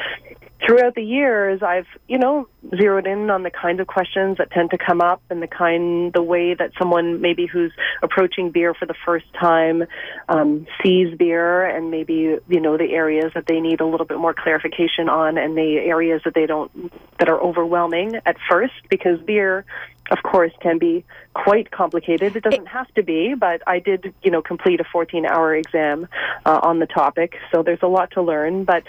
throughout 0.65 0.95
the 0.95 1.03
years, 1.03 1.61
I've 1.61 1.87
you 2.07 2.17
know 2.17 2.47
zeroed 2.75 3.07
in 3.07 3.29
on 3.29 3.43
the 3.43 3.51
kinds 3.51 3.79
of 3.79 3.87
questions 3.87 4.37
that 4.37 4.51
tend 4.51 4.71
to 4.71 4.77
come 4.77 5.01
up, 5.01 5.21
and 5.29 5.41
the 5.41 5.47
kind 5.47 6.11
the 6.13 6.23
way 6.23 6.53
that 6.53 6.71
someone 6.79 7.21
maybe 7.21 7.45
who's 7.45 7.71
approaching 8.01 8.51
beer 8.51 8.73
for 8.73 8.85
the 8.85 8.95
first 9.05 9.25
time 9.39 9.83
um, 10.29 10.67
sees 10.83 11.15
beer, 11.17 11.65
and 11.65 11.91
maybe 11.91 12.37
you 12.47 12.59
know 12.59 12.77
the 12.77 12.91
areas 12.91 13.31
that 13.35 13.45
they 13.47 13.59
need 13.59 13.81
a 13.81 13.85
little 13.85 14.05
bit 14.05 14.17
more 14.17 14.33
clarification 14.33 15.09
on, 15.09 15.37
and 15.37 15.57
the 15.57 15.77
areas 15.77 16.21
that 16.25 16.33
they 16.33 16.45
don't 16.45 16.91
that 17.19 17.29
are 17.29 17.39
overwhelming 17.39 18.15
at 18.25 18.37
first 18.49 18.73
because 18.89 19.19
beer 19.21 19.65
of 20.11 20.19
course 20.21 20.51
can 20.61 20.77
be 20.77 21.03
quite 21.33 21.71
complicated. 21.71 22.35
It 22.35 22.43
doesn't 22.43 22.67
have 22.67 22.93
to 22.93 23.03
be 23.03 23.33
but 23.33 23.61
i 23.67 23.79
did 23.79 24.13
you 24.23 24.31
know 24.31 24.41
complete 24.41 24.79
a 24.79 24.83
14 24.83 25.25
hour 25.25 25.55
exam 25.55 26.07
uh, 26.45 26.59
on 26.61 26.79
the 26.79 26.85
topic 26.85 27.33
so 27.51 27.63
there's 27.63 27.81
a 27.81 27.87
lot 27.87 28.11
to 28.11 28.21
learn 28.21 28.63
but 28.63 28.83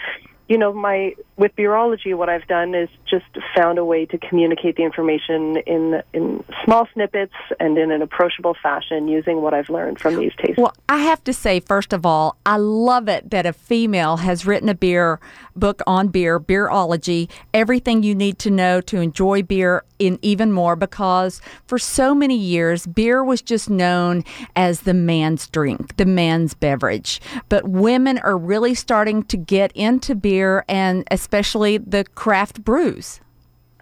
you 0.49 0.59
know, 0.59 0.73
my 0.73 1.15
with 1.37 1.55
Beerology, 1.57 2.17
what 2.17 2.29
I've 2.29 2.47
done 2.47 2.75
is 2.75 2.89
just 3.09 3.27
found 3.55 3.79
a 3.79 3.85
way 3.85 4.07
to 4.07 4.17
communicate 4.17 4.77
the 4.77 4.85
information 4.85 5.57
in 5.67 6.03
in 6.13 6.45
small 6.65 6.89
snippets 6.95 7.35
and 7.59 7.77
in 7.77 7.91
an 7.91 8.01
approachable 8.01 8.57
fashion 8.63 9.09
using 9.09 9.43
what 9.43 9.53
I've 9.53 9.69
learned 9.69 10.01
from 10.01 10.17
these 10.17 10.33
tastes. 10.39 10.57
Well, 10.57 10.75
I 10.89 10.99
have 10.99 11.23
to 11.25 11.33
say, 11.33 11.61
first 11.61 11.93
of 11.93 12.07
all, 12.07 12.37
I 12.47 12.57
love 12.59 13.09
it 13.09 13.31
that 13.31 13.45
a 13.45 13.53
female 13.53 14.19
has 14.19 14.47
written 14.47 14.69
a 14.69 14.75
beer 14.75 15.19
book 15.57 15.83
on 15.87 16.09
beer, 16.09 16.39
Beerology, 16.39 17.29
everything 17.53 18.03
you 18.03 18.15
need 18.15 18.39
to 18.41 18.51
know 18.51 18.81
to 18.83 19.01
enjoy 19.01 19.43
beer 19.43 19.83
in 19.99 20.19
even 20.21 20.53
more 20.53 20.77
because 20.77 21.41
for 21.67 21.79
so 21.79 22.15
many 22.15 22.37
years 22.37 22.87
beer 22.87 23.25
was 23.25 23.41
just 23.41 23.71
known 23.71 24.23
as 24.55 24.83
the 24.83 24.95
man's 24.95 25.49
drink, 25.49 25.97
the 25.97 26.05
man's 26.05 26.55
beverage. 26.55 27.21
But 27.49 27.69
women 27.69 28.19
are 28.19 28.37
really 28.37 28.75
starting 28.75 29.23
to 29.25 29.37
get 29.37 29.73
into 29.73 30.15
beer 30.15 30.36
and 30.69 31.05
especially 31.11 31.79
the 31.79 32.05
craft 32.15 32.65
brews. 32.65 33.21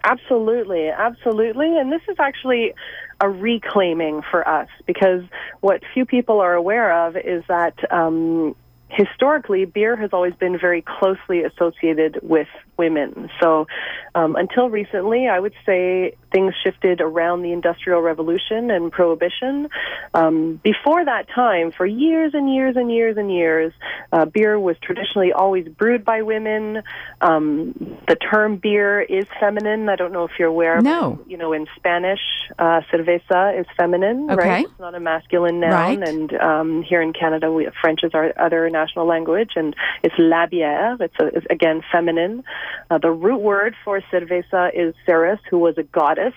Absolutely, 0.03 0.89
absolutely. 0.89 1.77
And 1.77 1.91
this 1.91 2.01
is 2.07 2.17
actually 2.19 2.73
a 3.21 3.29
reclaiming 3.29 4.21
for 4.29 4.47
us 4.47 4.67
because 4.85 5.23
what 5.61 5.81
few 5.93 6.05
people 6.05 6.41
are 6.41 6.53
aware 6.53 7.07
of 7.07 7.17
is 7.17 7.43
that 7.47 7.73
um, 7.91 8.55
historically, 8.89 9.65
beer 9.65 9.95
has 9.95 10.11
always 10.13 10.35
been 10.35 10.59
very 10.59 10.81
closely 10.81 11.43
associated 11.43 12.19
with 12.21 12.47
women. 12.77 13.29
So 13.41 13.67
um, 14.13 14.35
until 14.35 14.69
recently, 14.69 15.27
I 15.27 15.39
would 15.39 15.53
say 15.65 16.15
things 16.31 16.53
shifted 16.63 17.01
around 17.01 17.41
the 17.41 17.51
Industrial 17.51 18.01
Revolution 18.01 18.71
and 18.71 18.91
Prohibition. 18.91 19.69
Um, 20.13 20.59
before 20.63 21.03
that 21.03 21.27
time, 21.33 21.71
for 21.71 21.85
years 21.85 22.33
and 22.33 22.53
years 22.53 22.75
and 22.75 22.91
years 22.91 23.17
and 23.17 23.31
years, 23.31 23.73
uh, 24.11 24.25
beer 24.25 24.59
was 24.59 24.77
traditionally 24.81 25.31
always 25.31 25.67
brewed 25.67 26.03
by 26.05 26.21
women. 26.21 26.81
Um, 27.21 27.73
the 28.07 28.15
term 28.15 28.57
beer 28.57 29.01
is 29.01 29.25
feminine. 29.39 29.89
I 29.89 29.95
don't 29.95 30.13
know 30.13 30.25
if 30.25 30.31
you're 30.37 30.47
aware. 30.49 30.81
No. 30.81 31.19
But, 31.21 31.29
you 31.29 31.37
know, 31.37 31.53
in 31.53 31.67
Spanish, 31.75 32.19
uh, 32.59 32.81
cerveza 32.91 33.59
is 33.59 33.65
feminine, 33.77 34.29
okay. 34.31 34.49
right? 34.49 34.65
It's 34.65 34.79
not 34.79 34.95
a 34.95 34.99
masculine 34.99 35.59
noun. 35.59 35.71
Right. 35.71 36.07
And 36.07 36.33
um, 36.33 36.83
here 36.83 37.01
in 37.01 37.13
Canada, 37.13 37.51
we, 37.51 37.67
French 37.81 38.01
is 38.03 38.11
our 38.13 38.33
other 38.39 38.69
national 38.69 39.05
language, 39.07 39.51
and 39.55 39.75
it's 40.03 40.15
la 40.17 40.47
bière. 40.47 40.99
It's, 40.99 41.15
a, 41.19 41.27
it's 41.27 41.45
again 41.49 41.81
feminine. 41.91 42.43
Uh, 42.89 42.97
the 42.97 43.11
root 43.11 43.41
word 43.41 43.75
for 43.83 44.01
cerveza 44.11 44.69
is 44.73 44.93
Ceres, 45.05 45.39
who 45.49 45.57
was 45.59 45.77
a 45.77 45.83
goddess. 45.83 46.33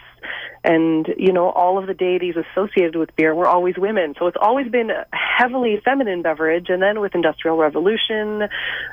And, 0.65 1.07
you 1.17 1.33
know, 1.33 1.51
all 1.51 1.79
of 1.79 1.87
the 1.87 1.95
deities 1.95 2.35
associated 2.37 2.97
with 2.97 3.15
beer 3.15 3.35
were 3.35 3.47
always 3.47 3.77
women. 3.79 4.15
So 4.19 4.27
it's 4.27 4.37
always 4.41 4.69
been 4.69 4.91
a 4.91 5.07
heavily 5.13 5.81
feminine 5.85 6.23
beverage. 6.23 6.67
And 6.69 6.83
then 6.83 7.01
with 7.01 7.15
Industrial 7.15 7.57
Revolution 7.57 8.49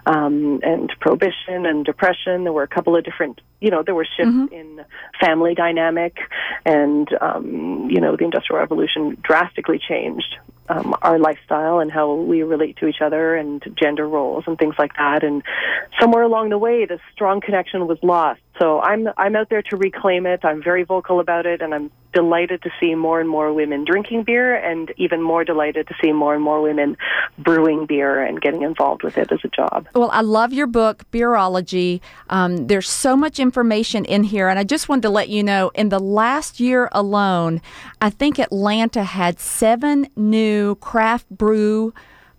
um, 0.05 0.59
and 0.61 0.91
Prohibition 0.99 1.65
and 1.65 1.83
Depression, 1.83 2.43
there 2.43 2.53
were 2.53 2.63
a 2.63 2.67
couple 2.67 2.95
of 2.95 3.03
different, 3.03 3.41
you 3.61 3.71
know, 3.71 3.83
there 3.83 3.95
were 3.95 4.07
shifts 4.17 4.53
in 4.53 4.85
family 5.19 5.55
dynamic. 5.55 6.17
And, 6.65 7.07
um, 7.19 7.89
you 7.89 7.99
know, 7.99 8.15
the 8.15 8.25
Industrial 8.25 8.59
Revolution 8.59 9.17
drastically 9.23 9.79
changed 9.79 10.37
um, 10.69 10.95
our 11.01 11.19
lifestyle 11.19 11.79
and 11.79 11.91
how 11.91 12.13
we 12.13 12.43
relate 12.43 12.77
to 12.77 12.87
each 12.87 13.01
other 13.01 13.35
and 13.35 13.63
gender 13.75 14.07
roles 14.07 14.45
and 14.47 14.57
things 14.57 14.75
like 14.77 14.95
that. 14.97 15.23
And 15.23 15.43
somewhere 15.99 16.23
along 16.23 16.49
the 16.49 16.57
way, 16.57 16.85
this 16.85 17.01
strong 17.13 17.41
connection 17.41 17.87
was 17.87 17.97
lost. 18.01 18.41
So 18.59 18.79
I'm 18.79 19.09
I'm 19.17 19.35
out 19.35 19.49
there 19.49 19.61
to 19.63 19.75
reclaim 19.75 20.25
it. 20.25 20.45
I'm 20.45 20.63
very 20.63 20.83
vocal 20.83 21.19
about 21.19 21.45
it, 21.45 21.61
and 21.61 21.73
I'm 21.73 21.91
delighted 22.13 22.61
to 22.63 22.69
see 22.79 22.95
more 22.95 23.19
and 23.19 23.29
more 23.29 23.51
women 23.51 23.83
drinking 23.83 24.23
beer, 24.23 24.55
and 24.55 24.93
even 24.95 25.21
more 25.21 25.43
delighted 25.43 25.87
to 25.87 25.95
see 26.01 26.13
more 26.13 26.33
and 26.33 26.41
more 26.41 26.61
women 26.61 26.95
brewing 27.37 27.85
beer 27.85 28.23
and 28.23 28.39
getting 28.39 28.61
involved 28.61 29.03
with 29.03 29.17
it 29.17 29.31
as 29.31 29.39
a 29.43 29.49
job. 29.49 29.87
Well, 29.93 30.09
I 30.11 30.21
love 30.21 30.53
your 30.53 30.67
book, 30.67 31.03
Beerology. 31.11 31.99
Um, 32.29 32.67
there's 32.67 32.89
so 32.89 33.17
much 33.17 33.39
information 33.39 34.05
in 34.05 34.23
here, 34.23 34.47
and 34.47 34.57
I 34.57 34.63
just 34.63 34.87
wanted 34.87 35.01
to 35.03 35.09
let 35.09 35.27
you 35.27 35.43
know 35.43 35.71
in 35.75 35.89
the 35.89 35.99
last 35.99 36.59
year 36.61 36.87
alone, 36.93 37.61
I 38.01 38.09
think 38.09 38.39
Atlanta 38.39 39.03
had 39.03 39.39
seven 39.39 40.07
new 40.15 40.75
craft 40.75 41.29
brew 41.29 41.93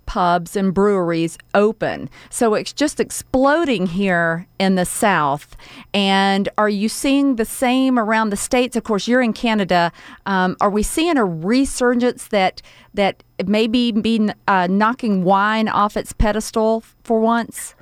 pubs 0.07 0.57
and 0.57 0.73
breweries 0.73 1.37
open. 1.55 2.09
So 2.31 2.55
it's 2.55 2.73
just 2.73 3.01
exploding 3.01 3.87
here 3.87 4.47
in 4.59 4.77
the 4.77 4.85
South. 4.85 5.57
And 5.92 6.49
are 6.57 6.69
you 6.69 6.88
seeing 6.88 7.37
the 7.37 7.45
same 7.45 7.99
around 7.99 8.31
the 8.31 8.37
states? 8.37 8.77
Of 8.77 8.85
course, 8.85 9.07
you're 9.07 9.23
in 9.23 9.33
Canada. 9.33 9.92
Um, 10.25 10.57
are 10.61 10.71
we 10.71 10.83
seeing 10.83 11.16
a 11.16 11.25
resurgence 11.25 12.29
that 12.29 12.62
that 12.95 13.23
maybe 13.45 13.92
be 13.92 14.31
uh, 14.49 14.66
knocking 14.71 15.23
wine 15.23 15.69
off 15.69 15.97
its 15.97 16.12
pedestal 16.12 16.83
for 17.05 17.21
once? 17.21 17.75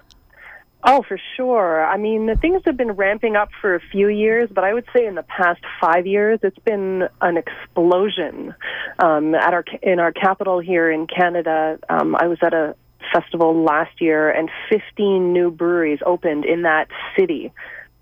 Oh, 0.87 1.03
for 1.03 1.19
sure. 1.37 1.85
I 1.85 1.97
mean, 1.97 2.27
the 2.27 2.37
things 2.37 2.61
have 2.67 2.77
been 2.77 2.93
ramping 2.93 3.37
up 3.37 3.49
for 3.63 3.75
a 3.75 3.81
few 3.81 4.09
years, 4.09 4.51
but 4.55 4.65
I 4.65 4.75
would 4.75 4.85
say 4.95 5.07
in 5.07 5.15
the 5.15 5.23
past 5.23 5.63
five 5.81 6.07
years, 6.07 6.41
it's 6.43 6.59
been 6.59 7.09
an 7.23 7.39
explosion. 7.39 8.55
Um, 8.99 9.35
at 9.35 9.55
our 9.55 9.65
in 9.83 9.99
our 9.99 10.13
capital 10.13 10.61
here 10.61 10.91
in 10.91 11.07
Canada, 11.07 11.79
um, 11.89 12.15
I 12.15 12.27
was 12.27 12.37
at 12.43 12.53
a 12.53 12.77
festival 13.15 13.65
last 13.65 13.99
year, 14.01 14.31
and 14.31 14.51
15 14.69 15.33
new 15.33 15.51
breweries 15.51 16.01
opened 16.05 16.45
in 16.45 16.63
that 16.63 16.89
city 17.19 17.51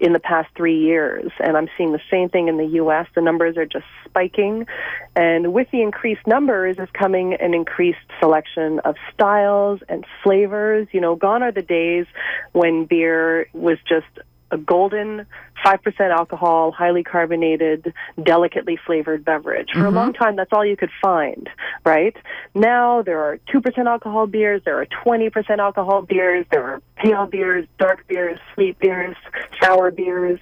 in 0.03 0.13
the 0.13 0.19
past 0.19 0.49
three 0.57 0.81
years. 0.81 1.31
And 1.39 1.57
I'm 1.57 1.69
seeing 1.79 1.93
the 1.93 2.01
same 2.11 2.29
thing 2.29 2.49
in 2.49 2.57
the 2.57 2.67
U.S. 2.67 3.07
The 3.15 3.21
numbers 3.21 3.57
are 3.57 3.65
just 3.65 3.85
spiking. 4.05 4.67
And 5.15 5.53
with 5.53 5.71
the 5.71 5.81
increased 5.81 6.27
numbers 6.27 6.77
is 6.79 6.89
coming 6.93 7.35
an 7.35 7.55
increased 7.55 7.99
selection 8.19 8.81
of 8.81 8.97
styles 9.15 9.81
and 9.89 10.05
flavors. 10.25 10.89
You 10.91 11.01
know, 11.01 11.15
gone 11.15 11.45
are 11.45 11.53
the 11.53 11.63
days 11.63 12.07
when 12.51 12.85
beer 12.85 13.47
was 13.53 13.79
just 13.89 14.09
a 14.53 14.59
golden 14.59 15.27
5% 15.65 16.11
alcohol, 16.11 16.73
highly 16.73 17.03
carbonated, 17.03 17.93
delicately 18.23 18.79
flavored 18.85 19.25
beverage. 19.25 19.71
For 19.73 19.79
mm-hmm. 19.79 19.87
a 19.87 19.91
long 19.91 20.13
time, 20.13 20.37
that's 20.37 20.53
all 20.53 20.65
you 20.65 20.77
could 20.77 20.91
find, 21.01 21.49
right? 21.85 22.17
Now 22.55 23.03
there 23.03 23.23
are 23.23 23.39
2% 23.53 23.87
alcohol 23.87 24.27
beers, 24.27 24.63
there 24.65 24.81
are 24.81 24.87
20% 24.87 25.59
alcohol 25.59 26.03
beers, 26.03 26.47
there 26.51 26.65
are 26.65 26.83
pale 26.97 27.27
beers, 27.27 27.67
dark 27.79 28.07
beers, 28.09 28.39
sweet 28.55 28.79
beers, 28.79 29.17
sour 29.61 29.91
beers, 29.91 30.39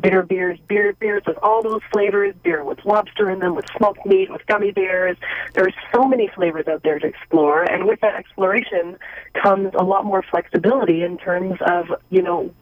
bitter 0.00 0.22
beers, 0.22 0.58
beer 0.68 0.92
beers 0.98 1.22
with 1.26 1.38
all 1.42 1.62
those 1.62 1.80
flavors, 1.92 2.34
beer 2.42 2.64
with 2.64 2.84
lobster 2.84 3.30
in 3.30 3.38
them, 3.38 3.54
with 3.54 3.66
smoked 3.76 4.04
meat, 4.04 4.30
with 4.30 4.44
gummy 4.46 4.72
bears. 4.72 5.16
There 5.54 5.64
are 5.64 5.74
so 5.94 6.04
many 6.04 6.28
flavors 6.34 6.66
out 6.68 6.82
there 6.82 6.98
to 6.98 7.06
explore, 7.06 7.62
and 7.62 7.86
with 7.86 8.00
that 8.00 8.14
exploration 8.14 8.98
comes 9.40 9.72
a 9.78 9.84
lot 9.84 10.04
more 10.04 10.22
flexibility 10.22 11.02
in 11.02 11.16
terms 11.16 11.58
of, 11.66 11.86
you 12.10 12.22
know, 12.22 12.52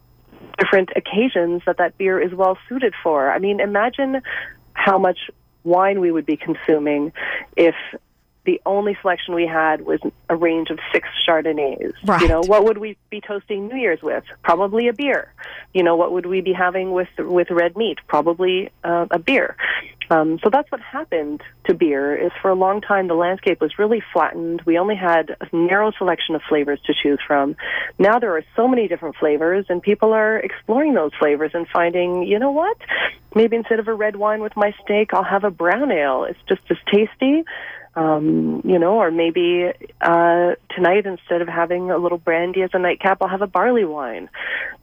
different 0.59 0.91
occasions 0.97 1.63
that 1.67 1.79
that 1.79 1.99
beer 1.99 2.21
is 2.21 2.33
well 2.35 2.59
suited 2.69 2.95
for. 3.03 3.31
I 3.31 3.39
mean, 3.39 3.61
imagine 3.61 4.23
how 4.75 4.99
much 4.99 5.31
wine 5.65 6.01
we 6.01 6.11
would 6.11 6.27
be 6.27 6.37
consuming 6.37 7.13
if 7.57 7.75
the 8.45 8.61
only 8.67 8.97
selection 9.01 9.35
we 9.35 9.47
had 9.47 9.83
was 9.83 10.01
a 10.29 10.37
range 10.37 10.71
of 10.71 10.79
six 10.93 11.09
Chardonnays. 11.27 11.93
Right. 12.05 12.23
You 12.23 12.29
know, 12.29 12.41
what 12.41 12.65
would 12.65 12.79
we 12.79 12.97
be 13.11 13.21
toasting 13.21 13.69
New 13.69 13.77
Year's 13.77 14.03
with? 14.03 14.25
Probably 14.43 14.89
a 14.89 14.93
beer. 14.93 15.33
You 15.73 15.83
know, 15.83 15.97
what 15.97 16.13
would 16.13 16.27
we 16.27 16.41
be 16.41 16.53
having 16.53 16.93
with 16.93 17.09
with 17.19 17.51
red 17.51 17.77
meat? 17.77 17.99
Probably 18.09 18.71
uh, 18.83 19.07
a 19.11 19.19
beer. 19.19 19.57
Um, 20.11 20.39
so 20.43 20.51
that's 20.51 20.71
what 20.71 20.81
happened 20.81 21.43
to 21.67 21.75
beer. 21.75 22.17
Is 22.17 22.33
for 22.43 22.51
a 22.51 22.55
long 22.55 22.81
time 22.81 23.07
the 23.07 23.15
landscape 23.15 23.61
was 23.61 23.79
really 23.79 24.03
flattened. 24.13 24.63
We 24.67 24.77
only 24.77 24.97
had 24.97 25.37
a 25.41 25.57
narrow 25.57 25.93
selection 25.97 26.35
of 26.35 26.43
flavors 26.49 26.81
to 26.87 26.95
choose 27.01 27.21
from. 27.27 27.57
Now 27.99 28.19
there 28.19 28.37
are 28.37 28.45
so 28.57 28.67
many 28.67 28.89
different 28.89 29.17
flavors, 29.17 29.67
and 29.69 29.81
people 29.81 30.13
are 30.13 30.39
exploring 30.39 30.95
those 30.95 31.13
flavors 31.19 31.53
and 31.55 31.67
finding, 31.69 32.25
you 32.25 32.39
know 32.39 32.51
what? 32.51 32.77
Maybe 33.35 33.57
instead 33.57 33.79
of 33.79 33.89
a 33.89 33.95
red 33.95 34.17
wine 34.17 34.43
with 34.43 34.55
my 34.57 34.75
steak, 34.83 35.15
I'll 35.15 35.23
have 35.23 35.45
a 35.45 35.51
brown 35.51 35.91
ale. 35.91 36.25
It's 36.25 36.39
just 36.49 36.63
as 36.71 36.77
tasty 36.93 37.45
um, 37.95 38.63
you 38.65 38.79
know, 38.79 38.95
or 38.95 39.11
maybe 39.11 39.71
uh, 40.01 40.53
tonight 40.75 41.07
instead 41.07 41.43
of 41.43 41.49
having 41.49 41.91
a 41.91 41.99
little 41.99 42.19
brandy 42.19 42.63
as 42.63 42.71
a 42.73 42.79
nightcap, 42.79 43.19
I'll 43.21 43.29
have 43.29 43.43
a 43.43 43.47
barley 43.47 43.85
wine. 43.85 44.31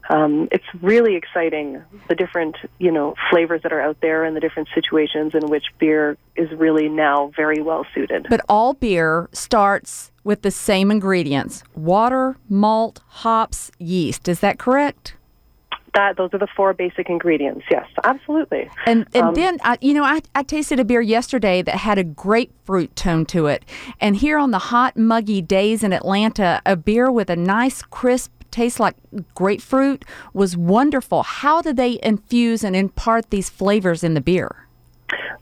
Um, 0.09 0.47
it's 0.51 0.65
really 0.81 1.15
exciting 1.15 1.83
the 2.07 2.15
different, 2.15 2.55
you 2.79 2.91
know, 2.91 3.15
flavors 3.29 3.61
that 3.61 3.71
are 3.71 3.81
out 3.81 3.97
there 4.01 4.23
and 4.23 4.35
the 4.35 4.39
different 4.39 4.69
situations 4.73 5.33
in 5.35 5.49
which 5.49 5.65
beer 5.79 6.17
is 6.35 6.51
really 6.51 6.89
now 6.89 7.31
very 7.35 7.61
well 7.61 7.85
suited. 7.93 8.25
But 8.29 8.41
all 8.49 8.73
beer 8.73 9.29
starts 9.33 10.11
with 10.23 10.41
the 10.41 10.51
same 10.51 10.89
ingredients: 10.89 11.63
water, 11.75 12.37
malt, 12.47 13.01
hops, 13.07 13.71
yeast. 13.77 14.27
Is 14.27 14.39
that 14.39 14.57
correct? 14.57 15.15
That 15.93 16.17
those 16.17 16.33
are 16.33 16.37
the 16.37 16.47
four 16.55 16.73
basic 16.73 17.09
ingredients. 17.09 17.65
Yes, 17.69 17.87
absolutely. 18.03 18.69
And 18.85 19.07
and 19.13 19.27
um, 19.27 19.33
then 19.33 19.57
I, 19.63 19.77
you 19.81 19.93
know 19.93 20.03
I, 20.03 20.21
I 20.35 20.43
tasted 20.43 20.79
a 20.79 20.85
beer 20.85 21.01
yesterday 21.01 21.61
that 21.61 21.75
had 21.75 21.97
a 21.97 22.03
grapefruit 22.03 22.95
tone 22.95 23.25
to 23.27 23.47
it, 23.47 23.63
and 23.99 24.15
here 24.15 24.37
on 24.37 24.51
the 24.51 24.59
hot 24.59 24.97
muggy 24.97 25.41
days 25.41 25.83
in 25.83 25.93
Atlanta, 25.93 26.61
a 26.65 26.75
beer 26.75 27.11
with 27.11 27.29
a 27.29 27.35
nice 27.35 27.81
crisp 27.81 28.31
taste 28.51 28.79
like 28.79 28.95
grapefruit 29.35 30.03
was 30.33 30.57
wonderful. 30.57 31.23
How 31.23 31.61
do 31.61 31.73
they 31.73 31.99
infuse 32.01 32.63
and 32.63 32.75
impart 32.75 33.29
these 33.29 33.49
flavors 33.49 34.03
in 34.03 34.13
the 34.13 34.21
beer? 34.21 34.67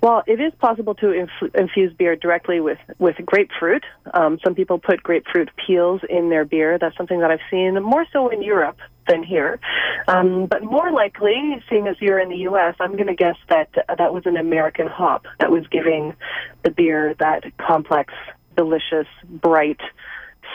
Well, 0.01 0.23
it 0.27 0.39
is 0.39 0.53
possible 0.59 0.95
to 0.95 1.11
inf- 1.11 1.55
infuse 1.55 1.93
beer 1.93 2.15
directly 2.15 2.59
with, 2.59 2.77
with 2.99 3.15
grapefruit. 3.25 3.83
Um, 4.13 4.39
some 4.43 4.55
people 4.55 4.79
put 4.79 5.03
grapefruit 5.03 5.49
peels 5.65 6.01
in 6.09 6.29
their 6.29 6.45
beer. 6.45 6.77
That's 6.79 6.95
something 6.97 7.19
that 7.19 7.31
I've 7.31 7.39
seen 7.49 7.81
more 7.81 8.05
so 8.13 8.29
in 8.29 8.41
Europe 8.43 8.77
than 9.07 9.23
here. 9.23 9.59
Um, 10.07 10.45
but 10.45 10.63
more 10.63 10.91
likely, 10.91 11.61
seeing 11.69 11.87
as 11.87 11.95
you're 11.99 12.19
in 12.19 12.29
the 12.29 12.37
U.S., 12.37 12.75
I'm 12.79 12.93
going 12.93 13.07
to 13.07 13.15
guess 13.15 13.37
that 13.49 13.69
uh, 13.89 13.95
that 13.95 14.13
was 14.13 14.25
an 14.25 14.37
American 14.37 14.87
hop 14.87 15.25
that 15.39 15.51
was 15.51 15.65
giving 15.67 16.15
the 16.63 16.71
beer 16.71 17.15
that 17.19 17.43
complex, 17.57 18.13
delicious, 18.55 19.07
bright, 19.27 19.79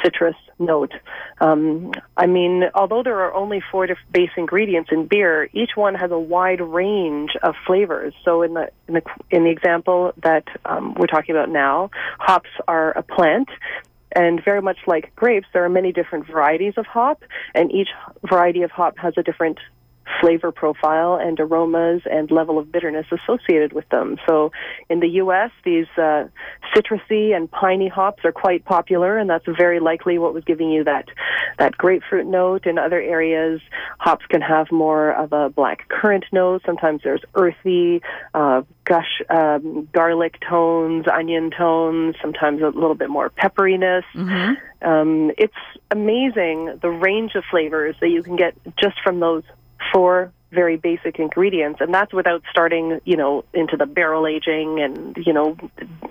citrus 0.03 0.37
note. 0.65 0.93
Um, 1.41 1.93
I 2.17 2.27
mean, 2.27 2.65
although 2.75 3.03
there 3.03 3.21
are 3.21 3.35
only 3.35 3.63
four 3.71 3.87
base 4.11 4.31
ingredients 4.37 4.91
in 4.93 5.07
beer, 5.07 5.49
each 5.53 5.71
one 5.75 5.95
has 5.95 6.11
a 6.11 6.19
wide 6.19 6.61
range 6.61 7.33
of 7.43 7.55
flavors. 7.67 8.15
So 8.25 8.43
in 8.43 8.55
the 8.55 8.71
in 8.89 8.95
the, 8.95 9.03
in 9.31 9.45
the 9.45 9.51
example 9.51 10.13
that 10.23 10.47
um, 10.65 10.95
we're 10.95 11.07
talking 11.07 11.35
about 11.35 11.49
now, 11.49 11.91
hops 12.19 12.51
are 12.67 12.93
a 12.93 13.03
plant. 13.03 13.49
And 14.15 14.45
very 14.45 14.61
much 14.61 14.77
like 14.87 15.17
grapes, 15.17 15.47
there 15.55 15.65
are 15.65 15.71
many 15.71 15.91
different 15.91 16.27
varieties 16.27 16.75
of 16.77 16.85
hop, 16.85 17.23
and 17.55 17.73
each 17.73 17.89
variety 18.23 18.63
of 18.63 18.71
hop 18.71 18.99
has 18.99 19.15
a 19.17 19.23
different 19.23 19.59
flavor 20.21 20.53
profile 20.53 21.15
and 21.15 21.39
aromas 21.41 22.03
and 22.11 22.31
level 22.31 22.59
of 22.59 22.71
bitterness 22.71 23.07
associated 23.11 23.73
with 23.73 23.89
them. 23.89 24.19
So 24.29 24.53
in 24.89 25.01
the 25.01 25.09
U.S., 25.09 25.51
these 25.65 25.87
uh, 25.97 26.25
citrusy 26.75 27.35
and 27.35 27.51
piney 27.51 27.89
hops 27.89 28.25
are 28.25 28.33
quite 28.33 28.65
popular, 28.65 29.19
and 29.19 29.29
that's 29.29 29.45
very 29.47 29.81
likely 29.81 30.19
what 30.19 30.35
was 30.35 30.45
giving 30.45 30.71
you 30.71 30.85
that 30.85 31.09
that 31.59 31.77
grapefruit 31.77 32.27
note. 32.27 32.67
In 32.67 32.79
other 32.79 33.01
areas, 33.01 33.61
hops 33.99 34.25
can 34.27 34.41
have 34.41 34.71
more 34.73 35.13
of 35.13 35.33
a 35.33 35.51
black 35.51 35.89
currant 35.89 36.25
note. 36.33 36.63
Sometimes 36.65 37.03
there's 37.03 37.23
earthy, 37.35 38.03
uh, 38.35 38.63
gush, 38.85 39.23
um, 39.31 39.89
garlic 39.93 40.39
tones, 40.49 41.07
onion 41.13 41.51
tones. 41.51 42.17
Sometimes 42.21 42.63
a 42.63 42.67
little 42.67 42.95
bit 42.95 43.11
more 43.11 43.31
pepperiness. 43.31 44.05
Mm-hmm. 44.15 44.89
Um, 44.89 45.31
it's 45.39 45.55
amazing 45.91 46.79
the 46.81 46.91
range 46.91 47.35
of 47.35 47.45
flavors 47.51 47.95
that 48.01 48.09
you 48.09 48.23
can 48.23 48.37
get 48.37 48.55
just 48.77 48.97
from 49.03 49.21
those 49.21 49.45
four 49.93 50.33
very 50.53 50.77
basic 50.77 51.19
ingredients 51.19 51.81
and 51.81 51.93
that's 51.95 52.13
without 52.13 52.43
starting 52.51 53.01
you 53.05 53.17
know 53.17 53.43
into 53.55 53.77
the 53.77 53.87
barrel 53.87 54.27
aging 54.27 54.81
and 54.81 55.17
you 55.17 55.33
know 55.33 55.57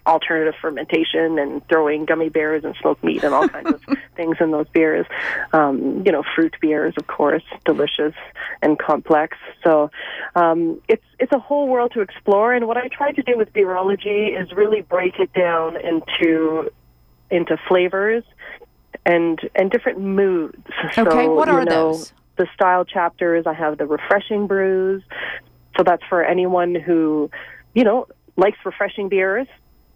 alternative 0.08 0.56
fermentation 0.60 1.38
and 1.38 1.66
throwing 1.68 2.06
gummy 2.06 2.28
bears 2.28 2.64
and 2.64 2.76
smoked 2.82 3.04
meat 3.04 3.24
and 3.24 3.34
all 3.36 3.48
kinds 3.48 3.70
of 3.70 3.82
things 4.16 4.38
in 4.40 4.52
those 4.52 4.68
beers. 4.70 5.06
Um, 5.54 6.04
you 6.06 6.12
know 6.12 6.24
fruit 6.36 6.56
beers 6.60 6.96
of 6.98 7.06
course 7.08 7.44
delicious 7.66 8.16
and 8.64 8.80
complex. 8.80 9.38
So 9.64 9.92
um, 10.36 10.82
it's 10.88 11.06
it's 11.20 11.32
a 11.32 11.40
whole 11.40 11.68
world 11.68 11.92
to 11.94 12.02
explore 12.02 12.54
and 12.54 12.68
what 12.68 12.78
i 12.78 12.88
try 12.88 13.12
to 13.12 13.22
do 13.22 13.38
with 13.38 13.54
beerology 13.54 14.40
is 14.40 14.52
really 14.54 14.82
break 14.82 15.20
it 15.20 15.32
down 15.34 15.78
into 15.78 16.72
into 17.30 17.58
flavors 17.68 18.24
and 19.06 19.40
and 19.56 19.70
different 19.70 20.00
moods. 20.00 20.58
Okay 20.98 21.26
so, 21.26 21.34
what 21.34 21.48
are 21.48 21.60
you 21.60 21.66
know, 21.66 21.94
those 21.94 22.14
the 22.42 22.48
style 22.56 22.86
chapters. 22.86 23.46
I 23.46 23.54
have 23.54 23.78
the 23.78 23.86
refreshing 23.86 24.48
brews. 24.48 25.04
So 25.78 25.84
that's 25.84 26.04
for 26.10 26.24
anyone 26.24 26.74
who, 26.76 27.30
you 27.74 27.84
know, 27.84 28.08
likes 28.36 28.58
refreshing 28.66 29.10
beers, 29.10 29.48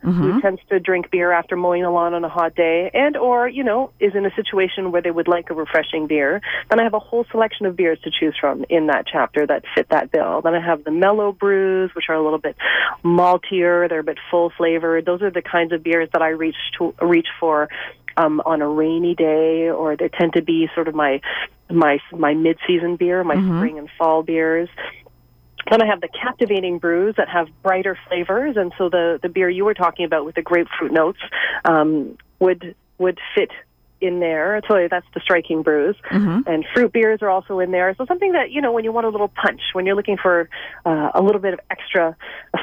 mm-hmm. 0.03 0.21
who 0.21 0.41
tends 0.41 0.61
to 0.69 0.79
drink 0.79 1.09
beer 1.09 1.31
after 1.31 1.55
mowing 1.55 1.81
the 1.81 1.89
lawn 1.89 2.13
on 2.13 2.23
a 2.23 2.29
hot 2.29 2.55
day, 2.55 2.91
and 2.93 3.17
or, 3.17 3.47
you 3.47 3.63
know, 3.63 3.91
is 3.99 4.13
in 4.15 4.25
a 4.25 4.33
situation 4.35 4.91
where 4.91 5.01
they 5.01 5.11
would 5.11 5.27
like 5.27 5.49
a 5.49 5.53
refreshing 5.53 6.07
beer. 6.07 6.39
Then 6.69 6.79
I 6.79 6.83
have 6.83 6.93
a 6.93 6.99
whole 6.99 7.25
selection 7.31 7.65
of 7.65 7.75
beers 7.75 7.99
to 8.03 8.11
choose 8.11 8.35
from 8.39 8.63
in 8.69 8.87
that 8.87 9.05
chapter 9.11 9.45
that 9.47 9.63
fit 9.73 9.89
that 9.89 10.11
bill. 10.11 10.41
Then 10.41 10.53
I 10.53 10.65
have 10.65 10.83
the 10.83 10.91
mellow 10.91 11.31
brews, 11.31 11.89
which 11.95 12.05
are 12.09 12.15
a 12.15 12.23
little 12.23 12.39
bit 12.39 12.55
maltier, 13.03 13.89
they're 13.89 13.99
a 13.99 14.03
bit 14.03 14.19
full 14.29 14.51
flavored. 14.55 15.05
Those 15.05 15.21
are 15.23 15.31
the 15.31 15.41
kinds 15.41 15.73
of 15.73 15.83
beers 15.83 16.09
that 16.13 16.21
I 16.21 16.29
reach 16.29 16.55
to 16.77 16.93
reach 17.01 17.27
for 17.39 17.69
um, 18.17 18.41
on 18.45 18.61
a 18.61 18.67
rainy 18.67 19.13
day, 19.15 19.69
or 19.69 19.97
they 19.97 20.09
tend 20.09 20.33
to 20.33 20.41
be 20.41 20.69
sort 20.73 20.87
of 20.87 20.95
my 20.95 21.19
my 21.69 21.99
my 22.11 22.33
mid 22.33 22.57
season 22.67 22.95
beer, 22.95 23.23
my 23.23 23.35
mm-hmm. 23.35 23.59
spring 23.59 23.79
and 23.79 23.89
fall 23.97 24.23
beers. 24.23 24.69
Then 25.69 25.81
I 25.81 25.87
have 25.87 25.99
the 25.99 26.09
captivating 26.09 26.77
brews 26.77 27.15
that 27.17 27.27
have 27.29 27.47
brighter 27.63 27.97
flavors, 28.07 28.55
and 28.55 28.71
so 28.77 28.89
the 28.89 29.19
the 29.21 29.29
beer 29.29 29.49
you 29.49 29.65
were 29.65 29.73
talking 29.73 30.05
about 30.05 30.25
with 30.25 30.35
the 30.35 30.41
grapefruit 30.41 30.91
notes 30.91 31.19
um, 31.63 32.17
would 32.39 32.75
would 32.97 33.19
fit 33.33 33.51
in 34.05 34.19
there. 34.19 34.61
So 34.67 34.87
that's 34.89 35.05
the 35.13 35.19
striking 35.19 35.61
brews. 35.61 35.95
And 36.47 36.65
fruit 36.73 36.93
beers 36.93 37.19
are 37.21 37.29
also 37.29 37.59
in 37.59 37.71
there. 37.71 37.93
So 37.97 38.05
something 38.05 38.31
that, 38.33 38.51
you 38.51 38.61
know, 38.61 38.71
when 38.71 38.83
you 38.83 38.91
want 38.91 39.05
a 39.05 39.09
little 39.09 39.27
punch, 39.27 39.61
when 39.73 39.85
you're 39.85 39.95
looking 39.95 40.17
for 40.17 40.49
uh, 40.85 41.11
a 41.13 41.21
little 41.21 41.41
bit 41.41 41.53
of 41.53 41.59
extra 41.69 42.15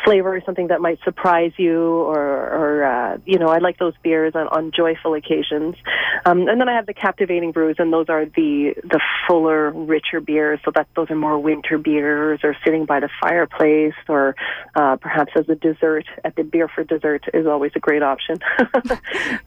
flavor, 0.05 0.35
or 0.35 0.41
something 0.45 0.69
that 0.69 0.81
might 0.81 0.99
surprise 1.05 1.53
you 1.57 1.81
or, 1.81 2.19
or 2.19 2.85
uh, 2.85 3.19
you 3.27 3.39
know, 3.39 3.49
I 3.49 3.59
like 3.59 3.79
those 3.79 3.95
beers 4.03 4.35
on, 4.35 4.49
on 4.49 4.73
joyful 4.75 5.15
occasions. 5.15 5.77
Um, 6.25 6.49
and 6.49 6.61
then 6.61 6.69
I 6.69 6.75
have 6.75 6.87
the 6.87 6.95
captivating 6.95 7.53
brews, 7.53 7.77
and 7.79 7.93
those 7.93 8.07
are 8.09 8.25
the, 8.25 8.75
the 8.83 9.01
fuller, 9.27 9.71
richer 9.71 10.21
beers. 10.21 10.61
So 10.65 10.71
that 10.75 10.89
those 10.97 11.11
are 11.11 11.17
more 11.17 11.39
winter 11.39 11.79
beers 11.79 12.41
or 12.43 12.57
sitting 12.65 12.85
by 12.85 13.01
the 13.01 13.09
fireplace 13.21 13.95
or 14.09 14.35
uh, 14.75 14.97
perhaps 14.97 15.33
as 15.37 15.49
a 15.49 15.55
dessert 15.55 16.07
at 16.25 16.37
the 16.37 16.45
beer 16.45 16.69
for 16.69 16.85
dessert 16.85 17.25
is 17.35 17.47
always 17.47 17.73
a 17.75 17.81
great 17.81 18.03
option. 18.03 18.37
uh, 18.59 18.97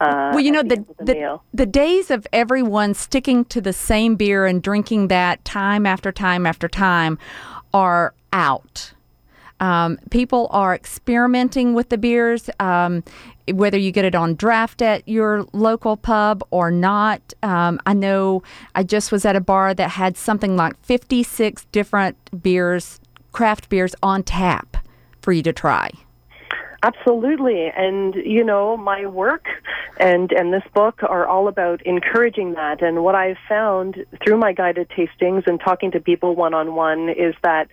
well, 0.00 0.40
you 0.40 0.52
know 0.52 0.60
at 0.60 0.68
the 0.68 0.76
end 0.76 0.86
the 0.98 1.04
the, 1.04 1.14
meal. 1.14 1.42
Days 1.86 2.10
of 2.10 2.26
everyone 2.32 2.92
sticking 2.94 3.44
to 3.44 3.60
the 3.60 3.72
same 3.72 4.16
beer 4.16 4.44
and 4.44 4.60
drinking 4.60 5.06
that 5.06 5.44
time 5.44 5.86
after 5.86 6.10
time 6.10 6.44
after 6.44 6.66
time 6.66 7.16
are 7.72 8.12
out. 8.32 8.92
Um, 9.60 9.96
people 10.10 10.48
are 10.50 10.74
experimenting 10.74 11.74
with 11.74 11.90
the 11.90 11.96
beers, 11.96 12.50
um, 12.58 13.04
whether 13.52 13.78
you 13.78 13.92
get 13.92 14.04
it 14.04 14.16
on 14.16 14.34
draft 14.34 14.82
at 14.82 15.06
your 15.06 15.46
local 15.52 15.96
pub 15.96 16.42
or 16.50 16.72
not. 16.72 17.32
Um, 17.44 17.78
I 17.86 17.92
know 17.92 18.42
I 18.74 18.82
just 18.82 19.12
was 19.12 19.24
at 19.24 19.36
a 19.36 19.40
bar 19.40 19.72
that 19.72 19.90
had 19.90 20.16
something 20.16 20.56
like 20.56 20.74
56 20.84 21.66
different 21.70 22.42
beers, 22.42 22.98
craft 23.30 23.68
beers 23.68 23.94
on 24.02 24.24
tap 24.24 24.76
for 25.22 25.30
you 25.30 25.44
to 25.44 25.52
try. 25.52 25.92
Absolutely. 26.86 27.66
And, 27.76 28.14
you 28.14 28.44
know, 28.44 28.76
my 28.76 29.06
work 29.06 29.46
and, 29.98 30.30
and 30.30 30.52
this 30.52 30.62
book 30.72 31.02
are 31.02 31.26
all 31.26 31.48
about 31.48 31.82
encouraging 31.84 32.52
that. 32.52 32.80
And 32.80 33.02
what 33.02 33.16
I've 33.16 33.38
found 33.48 34.04
through 34.22 34.38
my 34.38 34.52
guided 34.52 34.88
tastings 34.90 35.48
and 35.48 35.58
talking 35.58 35.90
to 35.92 36.00
people 36.00 36.36
one 36.36 36.54
on 36.54 36.76
one 36.76 37.08
is 37.08 37.34
that, 37.42 37.66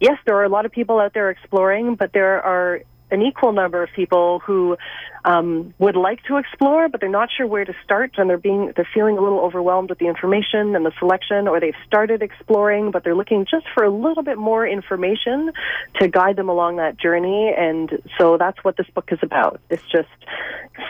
yes, 0.00 0.18
there 0.26 0.36
are 0.36 0.44
a 0.44 0.50
lot 0.50 0.66
of 0.66 0.72
people 0.72 1.00
out 1.00 1.14
there 1.14 1.30
exploring, 1.30 1.94
but 1.94 2.12
there 2.12 2.42
are 2.42 2.82
an 3.10 3.22
equal 3.22 3.52
number 3.52 3.82
of 3.82 3.90
people 3.94 4.40
who 4.40 4.76
um, 5.24 5.74
would 5.78 5.96
like 5.96 6.22
to 6.24 6.36
explore, 6.36 6.88
but 6.88 7.00
they're 7.00 7.10
not 7.10 7.28
sure 7.34 7.46
where 7.46 7.64
to 7.64 7.74
start, 7.84 8.12
and 8.16 8.30
they're 8.30 8.38
being 8.38 8.72
they're 8.76 8.88
feeling 8.94 9.18
a 9.18 9.20
little 9.20 9.40
overwhelmed 9.40 9.90
with 9.90 9.98
the 9.98 10.06
information 10.06 10.74
and 10.76 10.86
the 10.86 10.92
selection, 10.98 11.48
or 11.48 11.60
they've 11.60 11.74
started 11.86 12.22
exploring, 12.22 12.90
but 12.90 13.04
they're 13.04 13.14
looking 13.14 13.44
just 13.50 13.66
for 13.74 13.84
a 13.84 13.90
little 13.90 14.22
bit 14.22 14.38
more 14.38 14.66
information 14.66 15.52
to 16.00 16.08
guide 16.08 16.36
them 16.36 16.48
along 16.48 16.76
that 16.76 16.98
journey. 16.98 17.52
And 17.56 18.02
so 18.16 18.36
that's 18.38 18.62
what 18.64 18.76
this 18.76 18.86
book 18.94 19.08
is 19.10 19.18
about. 19.22 19.60
It's 19.70 19.82
just 19.90 20.08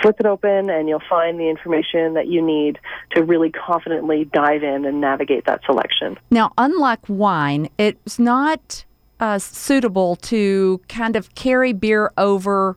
flip 0.03 0.17
it 0.21 0.27
open, 0.27 0.71
and 0.71 0.89
you'll 0.89 1.03
find 1.09 1.41
the 1.41 1.49
information 1.49 2.15
that 2.15 2.29
you 2.29 2.43
need 2.43 2.79
to 3.13 3.23
really 3.23 3.51
confidently 3.51 4.25
dive 4.27 4.63
in 4.63 4.85
and 4.85 5.01
navigate 5.01 5.47
that 5.47 5.61
selection. 5.65 6.19
Now, 6.31 6.53
unlike 6.59 7.09
wine, 7.09 7.71
it's 7.79 8.19
not 8.19 8.85
uh, 9.21 9.39
suitable 9.39 10.17
to 10.17 10.81
kind 10.89 11.17
of 11.17 11.35
carry 11.35 11.73
beer 11.73 12.13
over 12.17 12.77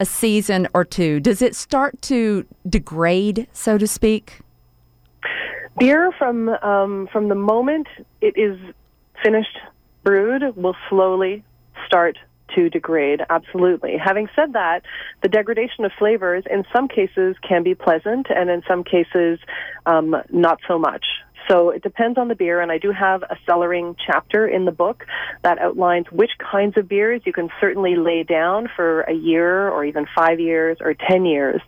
a 0.00 0.04
season 0.04 0.68
or 0.74 0.84
two. 0.84 1.20
Does 1.20 1.42
it 1.42 1.54
start 1.54 2.00
to 2.02 2.46
degrade, 2.68 3.46
so 3.52 3.78
to 3.78 3.86
speak? 3.86 4.40
Beer 5.78 6.12
from 6.18 6.48
um, 6.48 7.08
from 7.12 7.28
the 7.28 7.34
moment 7.34 7.86
it 8.20 8.34
is 8.36 8.58
finished 9.22 9.58
brewed 10.02 10.56
will 10.56 10.76
slowly 10.88 11.44
start 11.86 12.18
to 12.54 12.68
degrade. 12.68 13.20
Absolutely. 13.30 13.96
Having 13.96 14.28
said 14.36 14.52
that, 14.52 14.82
the 15.22 15.28
degradation 15.28 15.84
of 15.84 15.92
flavors 15.98 16.44
in 16.50 16.64
some 16.74 16.88
cases 16.88 17.36
can 17.46 17.62
be 17.62 17.74
pleasant, 17.74 18.26
and 18.28 18.50
in 18.50 18.62
some 18.68 18.84
cases 18.84 19.38
um, 19.86 20.16
not 20.30 20.58
so 20.68 20.78
much. 20.78 21.04
So 21.48 21.70
it 21.70 21.82
depends 21.82 22.18
on 22.18 22.28
the 22.28 22.34
beer, 22.34 22.60
and 22.60 22.70
I 22.70 22.78
do 22.78 22.92
have 22.92 23.22
a 23.22 23.36
cellaring 23.46 23.96
chapter 24.06 24.46
in 24.46 24.64
the 24.64 24.72
book 24.72 25.04
that 25.42 25.58
outlines 25.58 26.06
which 26.10 26.30
kinds 26.38 26.76
of 26.76 26.88
beers 26.88 27.22
you 27.24 27.32
can 27.32 27.50
certainly 27.60 27.96
lay 27.96 28.22
down 28.22 28.68
for 28.74 29.02
a 29.02 29.12
year 29.12 29.68
or 29.68 29.84
even 29.84 30.06
five 30.14 30.40
years 30.40 30.78
or 30.80 30.94
ten 30.94 31.24
years. 31.24 31.60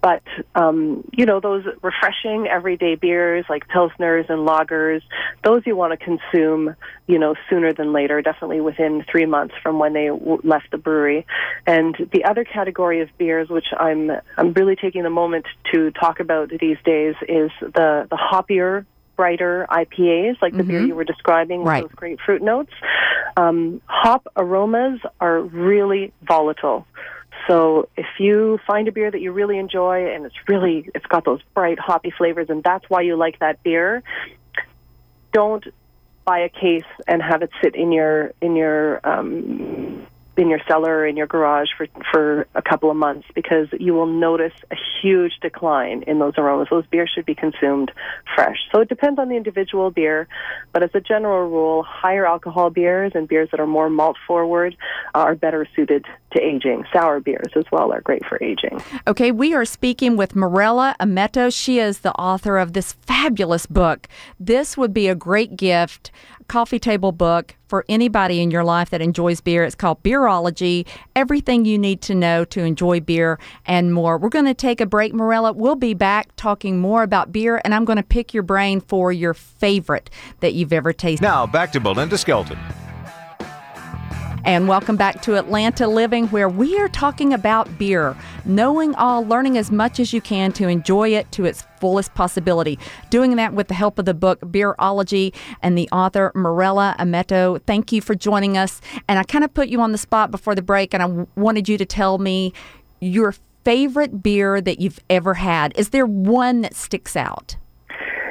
But 0.00 0.22
um, 0.54 1.04
you 1.12 1.24
know 1.24 1.40
those 1.40 1.64
refreshing 1.82 2.46
everyday 2.46 2.94
beers 2.94 3.46
like 3.48 3.66
pilsners 3.68 4.28
and 4.28 4.46
lagers, 4.46 5.00
those 5.42 5.62
you 5.64 5.76
want 5.76 5.98
to 5.98 6.04
consume, 6.04 6.76
you 7.06 7.18
know, 7.18 7.34
sooner 7.48 7.72
than 7.72 7.92
later. 7.92 8.20
Definitely 8.20 8.60
within 8.60 9.04
three 9.10 9.26
months 9.26 9.54
from 9.62 9.78
when 9.78 9.92
they 9.94 10.08
w- 10.08 10.40
left 10.44 10.70
the 10.70 10.78
brewery. 10.78 11.26
And 11.66 11.96
the 12.12 12.24
other 12.24 12.44
category 12.44 13.00
of 13.00 13.08
beers, 13.16 13.48
which 13.48 13.68
I'm 13.78 14.10
I'm 14.36 14.52
really 14.52 14.76
taking 14.76 15.04
the 15.04 15.10
moment 15.10 15.46
to 15.72 15.90
talk 15.92 16.20
about 16.20 16.50
these 16.50 16.78
days, 16.84 17.14
is 17.26 17.50
the 17.60 18.06
the 18.10 18.16
hoppier 18.16 18.84
brighter 19.16 19.66
IPAs, 19.70 20.40
like 20.42 20.56
the 20.56 20.64
beer 20.64 20.80
you 20.80 20.94
were 20.94 21.04
describing 21.04 21.60
with 21.60 21.68
Right. 21.68 21.82
those 21.82 21.92
grapefruit 21.92 22.42
notes. 22.42 22.72
Um, 23.36 23.80
hop 23.86 24.26
aromas 24.36 25.00
are 25.20 25.40
really 25.40 26.12
volatile. 26.22 26.86
So 27.48 27.88
if 27.96 28.06
you 28.18 28.58
find 28.66 28.88
a 28.88 28.92
beer 28.92 29.10
that 29.10 29.20
you 29.20 29.32
really 29.32 29.58
enjoy 29.58 30.14
and 30.14 30.24
it's 30.24 30.36
really 30.48 30.88
it's 30.94 31.06
got 31.06 31.24
those 31.24 31.40
bright 31.54 31.78
hoppy 31.78 32.10
flavors 32.10 32.48
and 32.48 32.62
that's 32.62 32.88
why 32.88 33.02
you 33.02 33.16
like 33.16 33.38
that 33.40 33.62
beer, 33.62 34.02
don't 35.32 35.64
buy 36.24 36.40
a 36.40 36.48
case 36.48 36.84
and 37.06 37.22
have 37.22 37.42
it 37.42 37.50
sit 37.62 37.74
in 37.74 37.92
your 37.92 38.32
in 38.40 38.56
your 38.56 39.00
um, 39.06 40.06
in 40.36 40.48
your 40.48 40.60
cellar 40.66 40.98
or 40.98 41.06
in 41.06 41.16
your 41.16 41.26
garage 41.26 41.68
for 41.76 41.86
for 42.10 42.46
a 42.54 42.62
couple 42.62 42.90
of 42.90 42.96
months 42.96 43.26
because 43.34 43.68
you 43.78 43.94
will 43.94 44.06
notice 44.06 44.52
a 44.70 44.76
huge 45.00 45.32
decline 45.40 46.02
in 46.06 46.18
those 46.18 46.34
aromas. 46.36 46.68
Those 46.70 46.86
beers 46.86 47.10
should 47.14 47.26
be 47.26 47.34
consumed 47.34 47.92
fresh. 48.34 48.58
So 48.72 48.80
it 48.80 48.88
depends 48.88 49.18
on 49.18 49.28
the 49.28 49.36
individual 49.36 49.90
beer, 49.90 50.26
but 50.72 50.82
as 50.82 50.90
a 50.94 51.00
general 51.00 51.48
rule, 51.48 51.82
higher 51.82 52.26
alcohol 52.26 52.70
beers 52.70 53.12
and 53.14 53.28
beers 53.28 53.48
that 53.50 53.60
are 53.60 53.66
more 53.66 53.88
malt 53.88 54.16
forward 54.26 54.76
are 55.14 55.34
better 55.34 55.66
suited 55.76 56.04
to 56.32 56.42
aging. 56.42 56.84
Sour 56.92 57.20
beers 57.20 57.52
as 57.56 57.64
well 57.70 57.92
are 57.92 58.00
great 58.00 58.24
for 58.26 58.42
aging. 58.42 58.82
Okay, 59.06 59.30
we 59.30 59.54
are 59.54 59.64
speaking 59.64 60.16
with 60.16 60.34
Mirella 60.34 60.96
Amato. 60.98 61.50
She 61.50 61.78
is 61.78 62.00
the 62.00 62.12
author 62.14 62.58
of 62.58 62.72
this 62.72 62.92
fabulous 62.92 63.66
book. 63.66 64.08
This 64.40 64.76
would 64.76 64.92
be 64.92 65.08
a 65.08 65.14
great 65.14 65.56
gift, 65.56 66.10
coffee 66.48 66.78
table 66.78 67.12
book 67.12 67.56
for 67.66 67.84
anybody 67.88 68.40
in 68.40 68.50
your 68.50 68.64
life 68.64 68.90
that 68.90 69.00
enjoys 69.00 69.40
beer. 69.40 69.64
It's 69.64 69.74
called 69.74 70.02
Beerology 70.02 70.86
Everything 71.16 71.64
You 71.64 71.78
Need 71.78 72.02
to 72.02 72.14
Know 72.14 72.44
to 72.46 72.60
Enjoy 72.60 73.00
Beer 73.00 73.38
and 73.66 73.92
More. 73.92 74.18
We're 74.18 74.28
going 74.28 74.44
to 74.44 74.54
take 74.54 74.80
a 74.80 74.86
break, 74.86 75.12
Mirella. 75.12 75.52
We'll 75.52 75.74
be 75.74 75.94
back 75.94 76.34
talking 76.36 76.78
more 76.78 77.02
about 77.02 77.32
beer, 77.32 77.60
and 77.64 77.74
I'm 77.74 77.84
going 77.84 77.96
to 77.96 78.02
pick 78.02 78.34
your 78.34 78.42
brain 78.42 78.80
for 78.80 79.12
your 79.12 79.34
favorite 79.34 80.10
that 80.40 80.54
you've 80.54 80.72
ever 80.72 80.92
tasted. 80.92 81.24
Now 81.24 81.46
back 81.46 81.72
to 81.72 81.80
Belinda 81.80 82.18
Skelton. 82.18 82.58
And 84.44 84.68
welcome 84.68 84.96
back 84.96 85.22
to 85.22 85.38
Atlanta 85.38 85.88
Living, 85.88 86.26
where 86.26 86.50
we 86.50 86.78
are 86.78 86.88
talking 86.90 87.32
about 87.32 87.78
beer, 87.78 88.14
knowing 88.44 88.94
all, 88.96 89.24
learning 89.24 89.56
as 89.56 89.70
much 89.70 89.98
as 89.98 90.12
you 90.12 90.20
can 90.20 90.52
to 90.52 90.68
enjoy 90.68 91.14
it 91.14 91.32
to 91.32 91.46
its 91.46 91.64
fullest 91.80 92.12
possibility. 92.14 92.78
Doing 93.08 93.36
that 93.36 93.54
with 93.54 93.68
the 93.68 93.74
help 93.74 93.98
of 93.98 94.04
the 94.04 94.12
book 94.12 94.40
Beerology 94.40 95.34
and 95.62 95.78
the 95.78 95.88
author 95.92 96.30
Mirella 96.34 96.94
Amato. 96.98 97.56
Thank 97.66 97.90
you 97.90 98.02
for 98.02 98.14
joining 98.14 98.58
us. 98.58 98.82
And 99.08 99.18
I 99.18 99.22
kind 99.22 99.44
of 99.44 99.54
put 99.54 99.68
you 99.68 99.80
on 99.80 99.92
the 99.92 99.98
spot 99.98 100.30
before 100.30 100.54
the 100.54 100.60
break, 100.60 100.92
and 100.92 101.02
I 101.02 101.26
wanted 101.40 101.66
you 101.66 101.78
to 101.78 101.86
tell 101.86 102.18
me 102.18 102.52
your 103.00 103.34
favorite 103.64 104.22
beer 104.22 104.60
that 104.60 104.78
you've 104.78 105.00
ever 105.08 105.32
had. 105.34 105.72
Is 105.74 105.88
there 105.88 106.04
one 106.04 106.60
that 106.60 106.74
sticks 106.74 107.16
out? 107.16 107.56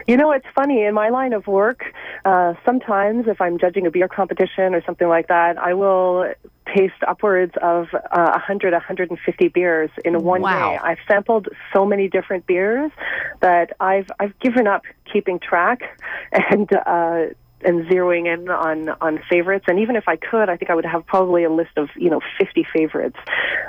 You 0.07 0.17
know, 0.17 0.31
it's 0.31 0.45
funny. 0.53 0.83
In 0.83 0.93
my 0.93 1.09
line 1.09 1.33
of 1.33 1.47
work, 1.47 1.83
uh, 2.25 2.53
sometimes 2.65 3.27
if 3.27 3.39
I'm 3.39 3.57
judging 3.57 3.87
a 3.87 3.91
beer 3.91 4.07
competition 4.07 4.75
or 4.75 4.83
something 4.85 5.07
like 5.07 5.27
that, 5.27 5.57
I 5.57 5.73
will 5.73 6.33
taste 6.75 6.93
upwards 7.07 7.53
of 7.61 7.87
uh, 7.93 8.29
100, 8.31 8.73
150 8.73 9.47
beers 9.49 9.89
in 10.03 10.21
one 10.23 10.41
Wow. 10.41 10.71
day. 10.71 10.77
I've 10.83 10.97
sampled 11.07 11.49
so 11.73 11.85
many 11.85 12.07
different 12.09 12.45
beers 12.47 12.91
that 13.41 13.73
I've 13.79 14.07
I've 14.19 14.37
given 14.39 14.67
up 14.67 14.83
keeping 15.11 15.39
track 15.39 15.81
and 16.31 16.69
uh, 16.73 17.25
and 17.65 17.85
zeroing 17.85 18.31
in 18.31 18.49
on 18.49 18.89
on 19.01 19.19
favorites. 19.29 19.65
And 19.67 19.79
even 19.79 19.95
if 19.95 20.07
I 20.07 20.15
could, 20.15 20.49
I 20.49 20.57
think 20.57 20.69
I 20.69 20.75
would 20.75 20.85
have 20.85 21.05
probably 21.05 21.43
a 21.43 21.49
list 21.49 21.77
of 21.77 21.89
you 21.95 22.09
know 22.09 22.21
50 22.39 22.65
favorites. 22.73 23.17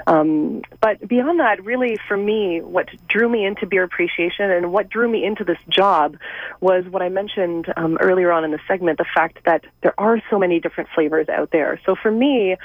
Um, 0.06 0.62
but 0.80 1.06
beyond 1.06 1.40
that, 1.40 1.64
really 1.64 1.96
for 2.08 2.16
me, 2.16 2.60
what 2.60 2.88
drew 3.08 3.28
me 3.28 3.44
into 3.44 3.66
beer 3.66 3.82
appreciation 3.82 4.50
and 4.50 4.72
what 4.72 4.88
drew 4.88 5.08
me 5.08 5.24
into 5.24 5.44
this 5.44 5.58
job 5.68 6.16
was 6.60 6.84
what 6.86 7.02
I 7.02 7.08
mentioned 7.08 7.72
um, 7.76 7.96
earlier 8.00 8.32
on 8.32 8.44
in 8.44 8.50
the 8.50 8.60
segment: 8.68 8.98
the 8.98 9.06
fact 9.14 9.38
that 9.44 9.64
there 9.82 9.94
are 9.98 10.20
so 10.30 10.38
many 10.38 10.60
different 10.60 10.90
flavors 10.94 11.28
out 11.28 11.50
there. 11.50 11.80
So 11.86 11.94
for 12.00 12.10
me, 12.10 12.56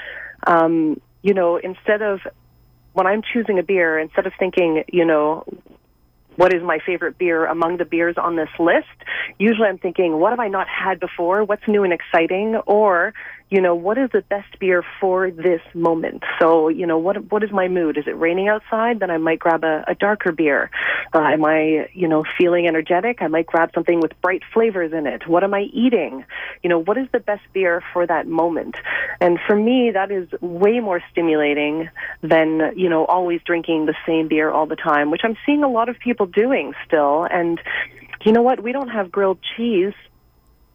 um, 0.46 1.00
you 1.22 1.34
know, 1.34 1.56
instead 1.56 2.02
of 2.02 2.20
when 2.92 3.06
I'm 3.06 3.22
choosing 3.22 3.58
a 3.58 3.62
beer, 3.62 3.98
instead 3.98 4.26
of 4.26 4.32
thinking, 4.38 4.84
you 4.92 5.04
know, 5.04 5.44
what 6.40 6.54
is 6.54 6.62
my 6.62 6.78
favorite 6.86 7.18
beer 7.18 7.44
among 7.44 7.76
the 7.76 7.84
beers 7.84 8.16
on 8.16 8.34
this 8.34 8.48
list? 8.58 8.86
Usually 9.36 9.68
I'm 9.68 9.76
thinking, 9.76 10.18
what 10.18 10.30
have 10.30 10.40
I 10.40 10.48
not 10.48 10.66
had 10.68 10.98
before? 10.98 11.44
What's 11.44 11.68
new 11.68 11.84
and 11.84 11.92
exciting? 11.92 12.56
Or, 12.66 13.12
you 13.50 13.60
know, 13.60 13.74
what 13.74 13.98
is 13.98 14.10
the 14.12 14.22
best 14.22 14.58
beer 14.60 14.84
for 15.00 15.30
this 15.30 15.60
moment? 15.74 16.22
So, 16.40 16.68
you 16.68 16.86
know, 16.86 16.98
what 16.98 17.30
what 17.32 17.42
is 17.42 17.50
my 17.50 17.66
mood? 17.66 17.98
Is 17.98 18.06
it 18.06 18.16
raining 18.16 18.48
outside? 18.48 19.00
Then 19.00 19.10
I 19.10 19.18
might 19.18 19.40
grab 19.40 19.64
a, 19.64 19.84
a 19.88 19.94
darker 19.94 20.30
beer. 20.30 20.70
Uh, 21.12 21.18
am 21.18 21.44
I, 21.44 21.88
you 21.92 22.06
know, 22.06 22.24
feeling 22.38 22.68
energetic? 22.68 23.20
I 23.20 23.26
might 23.26 23.46
grab 23.46 23.70
something 23.74 23.98
with 24.00 24.12
bright 24.22 24.42
flavors 24.54 24.92
in 24.92 25.06
it. 25.08 25.26
What 25.26 25.42
am 25.42 25.52
I 25.52 25.62
eating? 25.72 26.24
You 26.62 26.70
know, 26.70 26.78
what 26.78 26.96
is 26.96 27.08
the 27.12 27.18
best 27.18 27.42
beer 27.52 27.82
for 27.92 28.06
that 28.06 28.28
moment? 28.28 28.76
And 29.20 29.38
for 29.46 29.56
me, 29.56 29.90
that 29.90 30.12
is 30.12 30.28
way 30.40 30.78
more 30.78 31.02
stimulating 31.10 31.90
than, 32.22 32.72
you 32.76 32.88
know, 32.88 33.04
always 33.06 33.40
drinking 33.44 33.86
the 33.86 33.96
same 34.06 34.28
beer 34.28 34.50
all 34.50 34.66
the 34.66 34.76
time, 34.76 35.10
which 35.10 35.22
I'm 35.24 35.36
seeing 35.44 35.64
a 35.64 35.68
lot 35.68 35.88
of 35.88 35.98
people 35.98 36.26
doing 36.26 36.72
still. 36.86 37.26
And 37.28 37.60
you 38.24 38.32
know 38.32 38.42
what? 38.42 38.62
We 38.62 38.70
don't 38.70 38.90
have 38.90 39.10
grilled 39.10 39.38
cheese 39.56 39.94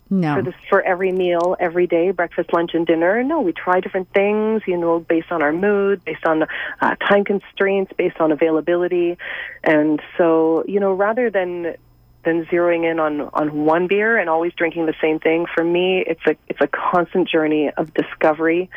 No. 0.09 0.35
for 0.35 0.41
this 0.43 0.53
for 0.69 0.81
every 0.83 1.11
meal 1.11 1.55
every 1.59 1.87
day 1.87 2.11
breakfast 2.11 2.53
lunch 2.53 2.71
and 2.73 2.85
dinner. 2.85 3.23
No 3.23 3.41
we 3.41 3.53
try 3.53 3.79
different 3.79 4.11
things 4.13 4.61
you 4.67 4.77
know 4.77 4.99
based 4.99 5.31
on 5.31 5.41
our 5.41 5.51
mood 5.51 6.03
based 6.05 6.25
on 6.25 6.43
uh, 6.81 6.95
time 6.95 7.23
constraints 7.25 7.91
based 7.97 8.17
on 8.19 8.31
availability. 8.31 9.17
And 9.63 9.99
so 10.17 10.63
you 10.67 10.79
know 10.79 10.93
rather 10.93 11.29
than 11.29 11.75
than 12.23 12.45
zeroing 12.45 12.89
in 12.89 12.99
on 12.99 13.21
on 13.33 13.65
one 13.65 13.87
beer 13.87 14.17
and 14.17 14.29
always 14.29 14.53
drinking 14.53 14.85
the 14.85 14.95
same 15.01 15.19
thing 15.19 15.45
for 15.53 15.63
me 15.63 16.03
it's 16.05 16.25
a 16.27 16.35
it's 16.47 16.61
a 16.61 16.67
constant 16.67 17.27
journey 17.27 17.71
of 17.75 17.93
discovery 17.93 18.69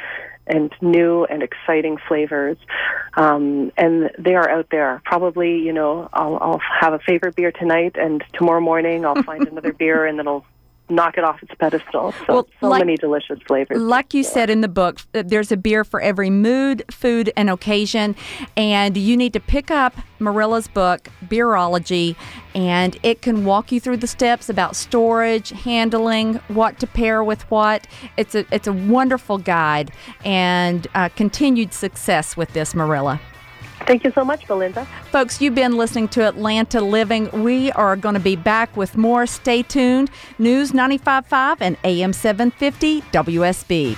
and 0.49 0.73
new 0.81 1.25
and 1.27 1.43
exciting 1.43 1.99
flavors. 2.09 2.57
Um, 3.15 3.71
and 3.77 4.11
they 4.19 4.35
are 4.35 4.49
out 4.49 4.69
there. 4.71 5.03
Probably 5.05 5.59
you 5.59 5.73
know 5.73 6.09
I'll, 6.13 6.39
I'll 6.41 6.61
have 6.81 6.95
a 6.95 6.99
favorite 7.01 7.37
beer 7.37 7.53
tonight 7.53 7.97
and 7.99 8.25
tomorrow 8.33 8.61
morning 8.61 9.05
i'll 9.05 9.23
find 9.23 9.47
another 9.49 9.73
beer 9.73 10.07
and 10.07 10.19
then 10.19 10.27
i'll 10.27 10.45
knock 10.91 11.19
it 11.19 11.25
off 11.25 11.43
its 11.43 11.53
pedestal. 11.59 12.13
So, 12.27 12.33
Well, 12.33 12.49
so 12.61 12.69
like- 12.69 12.81
many 12.81 12.97
delicious 12.97 13.39
flavors. 13.47 13.81
Like 13.81 14.15
you 14.15 14.23
said 14.23 14.51
in 14.51 14.61
the 14.61 14.69
book, 14.69 15.01
there's 15.13 15.53
a 15.53 15.57
beer 15.57 15.85
for 15.85 16.01
every 16.01 16.31
mood, 16.31 16.85
food, 16.91 17.33
and 17.37 17.51
occasion. 17.51 18.17
And 18.57 18.97
you 18.97 19.17
need 19.17 19.33
to 19.35 19.41
pick 19.41 19.71
up 19.71 19.95
Mirella's 20.19 20.69
book, 20.69 21.09
Beerology, 21.27 22.17
and 22.55 22.99
it 23.03 23.23
can 23.23 23.45
walk 23.45 23.71
you 23.71 23.81
through 23.81 23.99
the 23.99 24.07
steps 24.07 24.49
about 24.49 24.75
storage, 24.77 25.51
handling, 25.51 26.35
what 26.49 26.79
to 26.81 26.87
pair 26.87 27.23
with 27.23 27.43
what. 27.51 27.87
It's 28.17 28.35
a 28.35 28.45
it's 28.51 28.67
a 28.67 28.73
wonderful 28.73 29.39
guide 29.39 29.93
and 30.25 30.87
uh, 30.95 31.09
continued 31.11 31.73
success 31.73 32.37
with 32.37 32.53
this, 32.53 32.75
Marilla. 32.75 33.21
Thank 33.89 34.05
you 34.05 34.13
so 34.13 34.23
much, 34.23 34.47
Belinda. 34.47 34.87
Folks, 35.11 35.41
you've 35.41 35.55
been 35.55 35.79
listening 35.79 36.09
to 36.09 36.29
Atlanta 36.29 36.83
Living. 36.83 37.31
We 37.43 37.73
are 37.73 37.97
going 37.97 38.13
to 38.17 38.21
be 38.21 38.37
back 38.37 38.77
with 38.77 38.99
more. 38.99 39.27
Stay 39.27 39.63
tuned. 39.63 40.11
News 40.39 40.73
95.5 40.73 41.57
and 41.63 41.79
AM 41.85 42.13
750 42.13 43.01
WSB. 43.01 43.97